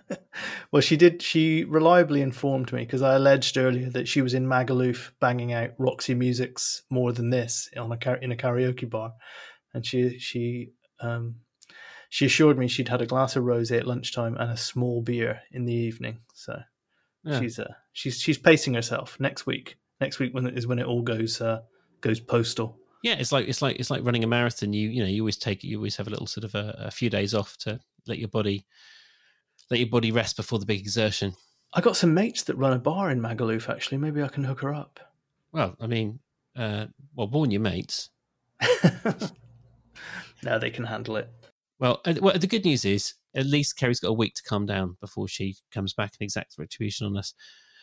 [0.72, 1.22] well, she did.
[1.22, 5.70] She reliably informed me because I alleged earlier that she was in Magaluf banging out
[5.78, 9.12] Roxy Music's "More Than This" on a in a karaoke bar,
[9.74, 10.70] and she she
[11.00, 11.36] um,
[12.08, 15.40] she assured me she'd had a glass of rosé at lunchtime and a small beer
[15.52, 16.20] in the evening.
[16.34, 16.60] So
[17.24, 17.40] Yeah.
[17.40, 19.18] she's uh, she's she's pacing herself.
[19.20, 21.62] Next week, next week when is when it all goes uh,
[22.00, 22.78] goes postal.
[23.02, 24.72] Yeah, it's like it's like it's like running a marathon.
[24.72, 26.90] You you know you always take you always have a little sort of a, a
[26.90, 28.64] few days off to let your body
[29.70, 31.34] let your body rest before the big exertion.
[31.74, 33.68] I got some mates that run a bar in Magaluf.
[33.68, 35.00] Actually, maybe I can hook her up.
[35.52, 36.20] Well, I mean,
[36.56, 38.10] uh, well, warn your mates.
[40.42, 41.28] now they can handle it.
[41.78, 44.66] Well, uh, well, the good news is at least Keri's got a week to calm
[44.66, 47.34] down before she comes back and exacts retribution on us.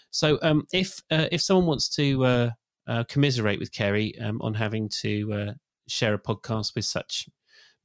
[0.09, 2.49] So, um, if uh, if someone wants to uh,
[2.87, 5.53] uh, commiserate with Keri um, on having to uh,
[5.87, 7.29] share a podcast with such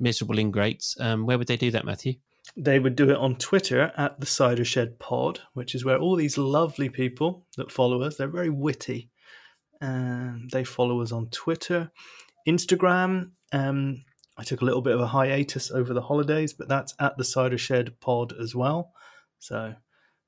[0.00, 2.14] miserable ingrates, um, where would they do that, Matthew?
[2.56, 6.16] They would do it on Twitter at the Cider Shed Pod, which is where all
[6.16, 9.10] these lovely people that follow us, they're very witty.
[9.80, 11.92] And they follow us on Twitter,
[12.48, 13.32] Instagram.
[13.52, 14.04] Um,
[14.38, 17.24] I took a little bit of a hiatus over the holidays, but that's at the
[17.24, 18.92] Cider Shed Pod as well.
[19.40, 19.74] So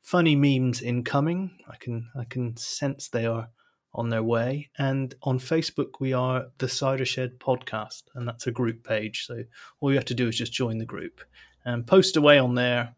[0.02, 1.58] funny memes incoming.
[1.68, 3.48] I can I can sense they are
[3.94, 4.70] on their way.
[4.78, 9.26] And on Facebook, we are the Cider Shed Podcast, and that's a group page.
[9.26, 9.44] So
[9.80, 11.20] all you have to do is just join the group
[11.64, 12.96] and post away on there.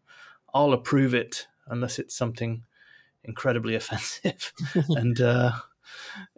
[0.53, 2.63] I'll approve it unless it's something
[3.23, 4.51] incredibly offensive,
[4.89, 5.51] and uh,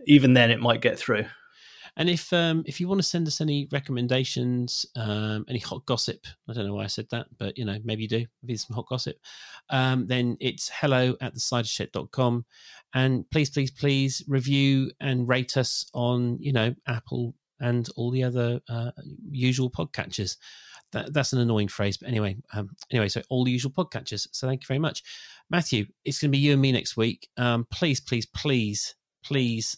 [0.05, 1.25] even then, it might get through.
[1.97, 6.25] And if um, if you want to send us any recommendations, um, any hot gossip,
[6.49, 8.75] I don't know why I said that, but you know, maybe you do, maybe some
[8.75, 9.17] hot gossip,
[9.69, 12.45] um, then it's hello at thecidershed.com.
[12.93, 18.23] And please, please, please review and rate us on, you know, Apple and all the
[18.23, 18.91] other uh,
[19.29, 20.37] usual podcatchers.
[20.91, 24.27] That, that's an annoying phrase, but anyway, um, anyway, so all the usual podcatchers.
[24.31, 25.03] So thank you very much,
[25.49, 25.87] Matthew.
[26.03, 27.27] It's going to be you and me next week.
[27.37, 29.75] Um, please, please, please, please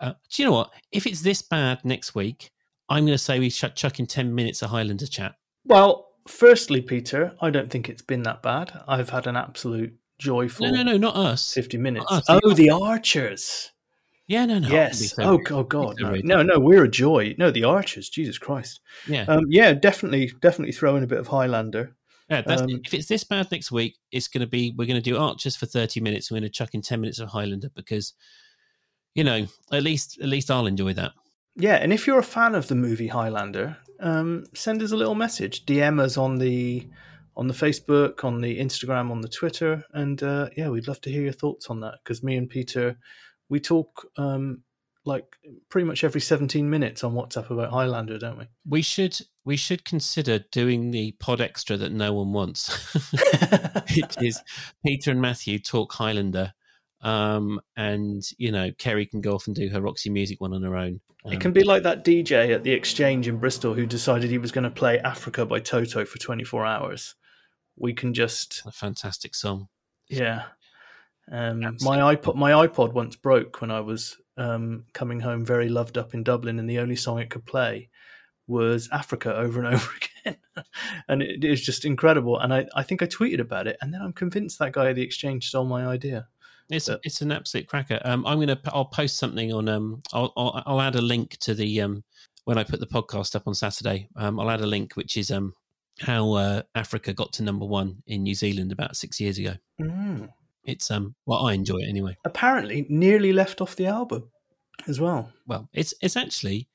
[0.00, 0.72] uh, do you know what?
[0.92, 2.50] If it's this bad next week,
[2.88, 5.34] I'm going to say we ch- chuck in 10 minutes of Highlander chat.
[5.64, 8.72] Well, firstly, Peter, I don't think it's been that bad.
[8.86, 11.52] I've had an absolute joyful No, no, no, not us.
[11.52, 12.06] 50 minutes.
[12.08, 13.72] us, oh, the- Archers.
[14.28, 14.68] Yeah, no, no.
[14.68, 15.14] yes.
[15.18, 16.00] Oh, oh God.
[16.00, 16.16] No.
[16.24, 17.36] no, no, we're a joy.
[17.38, 18.08] No, the Archers.
[18.08, 18.80] Jesus Christ.
[19.06, 19.24] Yeah.
[19.28, 21.94] Um, yeah, definitely, definitely throw in a bit of Highlander.
[22.28, 25.00] yeah that's, um, if it's this bad next week, it's going to be, we're going
[25.00, 26.28] to do Archers for 30 minutes.
[26.28, 28.14] We're going to chuck in 10 minutes of Highlander because,
[29.16, 31.12] you know, at least, at least I'll enjoy that.
[31.56, 35.14] Yeah, and if you're a fan of the movie Highlander, um, send us a little
[35.14, 35.64] message.
[35.64, 36.86] DM us on the
[37.34, 41.10] on the Facebook, on the Instagram, on the Twitter, and uh, yeah, we'd love to
[41.10, 42.96] hear your thoughts on that because me and Peter,
[43.48, 44.62] we talk um,
[45.06, 45.36] like
[45.68, 48.46] pretty much every 17 minutes on WhatsApp about Highlander, don't we?
[48.68, 52.68] We should, we should consider doing the pod extra that no one wants.
[53.14, 54.42] it is
[54.84, 56.54] Peter and Matthew talk Highlander.
[57.06, 60.62] Um, and you know, Keri can go off and do her Roxy music one on
[60.62, 61.00] her own.
[61.24, 64.38] It Um, can be like that DJ at the Exchange in Bristol who decided he
[64.38, 67.14] was going to play Africa by Toto for 24 hours.
[67.76, 69.68] We can just a fantastic song.
[70.08, 70.46] Yeah.
[71.30, 75.96] Um, my iPod, my iPod once broke when I was um, coming home, very loved
[75.96, 77.88] up in Dublin, and the only song it could play
[78.48, 79.90] was Africa over and over
[80.24, 80.38] again,
[81.08, 82.38] and it, it was just incredible.
[82.38, 84.96] And I, I think I tweeted about it, and then I'm convinced that guy at
[84.96, 86.28] the exchange stole my idea.
[86.70, 88.00] It's But- it's an absolute cracker.
[88.04, 91.54] Um, I'm gonna I'll post something on um I'll, I'll I'll add a link to
[91.54, 92.02] the um
[92.44, 94.08] when I put the podcast up on Saturday.
[94.16, 95.54] Um, I'll add a link which is um
[96.00, 99.54] how uh, Africa got to number one in New Zealand about six years ago.
[99.80, 100.28] Mm.
[100.64, 102.16] It's um well I enjoy it anyway.
[102.24, 104.28] Apparently, nearly left off the album
[104.88, 105.32] as well.
[105.46, 106.68] Well, it's it's actually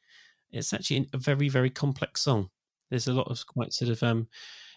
[0.51, 2.49] it's actually a very very complex song.
[2.89, 4.27] There's a lot of quite sort of um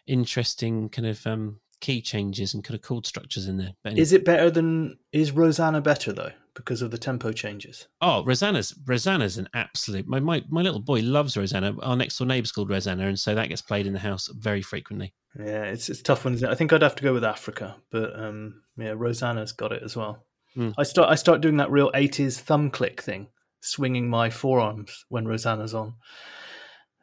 [0.07, 3.74] interesting kind of um key changes and kind of chord structures in there.
[3.85, 4.01] Anyway.
[4.01, 4.99] Is it better than?
[5.12, 7.89] Is Rosanna better though because of the tempo changes?
[8.01, 10.09] Oh, Rosanna's Rosanna's an absolute.
[10.09, 11.76] My, my my little boy loves Rosanna.
[11.82, 14.62] Our next door neighbour's called Rosanna, and so that gets played in the house very
[14.62, 15.12] frequently.
[15.39, 16.32] Yeah, it's it's tough one.
[16.35, 16.53] Isn't it?
[16.53, 19.95] I think I'd have to go with Africa, but um, yeah, Rosanna's got it as
[19.95, 20.24] well.
[20.55, 20.70] Hmm.
[20.78, 23.28] I start I start doing that real eighties thumb click thing,
[23.61, 25.97] swinging my forearms when Rosanna's on.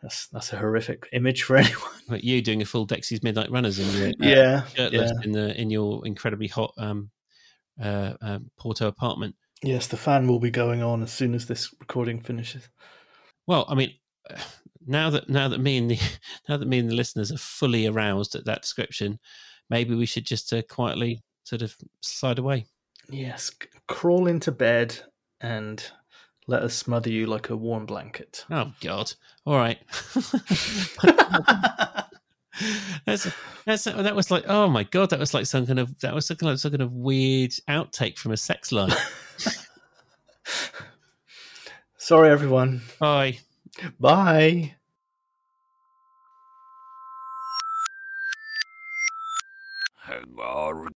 [0.01, 1.91] That's that's a horrific image for anyone.
[2.07, 5.25] Like you doing a full Dexy's Midnight Runners in your uh, yeah, shirtless yeah.
[5.25, 7.11] in the in your incredibly hot um,
[7.81, 9.35] uh, um, Porto apartment.
[9.63, 12.67] Yes, the fan will be going on as soon as this recording finishes.
[13.45, 13.93] Well, I mean,
[14.85, 15.99] now that now that me and the
[16.49, 19.19] now that me and the listeners are fully aroused at that description,
[19.69, 22.65] maybe we should just uh, quietly sort of slide away.
[23.09, 24.95] Yes, c- crawl into bed
[25.41, 25.83] and
[26.51, 28.45] let us smother you like a warm blanket.
[28.51, 29.13] Oh God!
[29.45, 29.79] All right.
[33.05, 33.27] that's
[33.65, 36.27] that's that was like oh my god that was like some kind of that was
[36.27, 38.91] some kind of some kind of weird outtake from a sex line.
[41.97, 42.81] Sorry, everyone.
[42.99, 43.39] Bye.
[43.99, 44.75] Bye.
[50.51, 50.89] Grog.